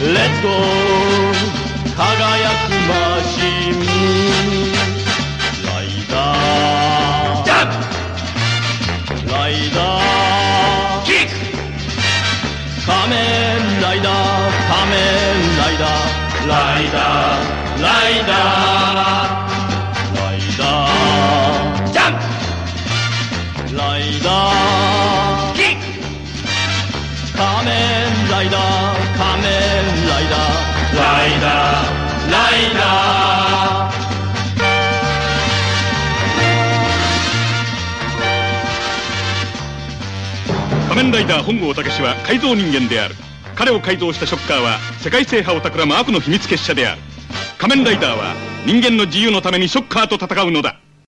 [0.00, 0.54] Let's go!
[1.96, 3.82] 輝くマシン
[5.66, 7.44] ライダー。
[7.44, 7.68] ジャン
[9.24, 11.04] プライダー。
[11.04, 11.30] キック。
[12.86, 13.18] 仮面
[13.82, 14.14] ライダー。
[14.68, 14.96] 仮面
[15.58, 16.46] ライダー。
[16.46, 17.82] ライダー。
[17.82, 19.50] ライダー。
[20.14, 21.92] ライダー。
[21.92, 22.12] ジャン
[23.68, 24.77] プライダー
[41.08, 43.14] 仮面ライダー本郷武は改造人間である。
[43.54, 47.00] 彼を改造したショッカーは世界制覇を企む悪の秘密結社である。
[47.56, 48.34] 仮面ライダーは
[48.66, 50.76] 人間の自由のためにショッカーと戦うのだ。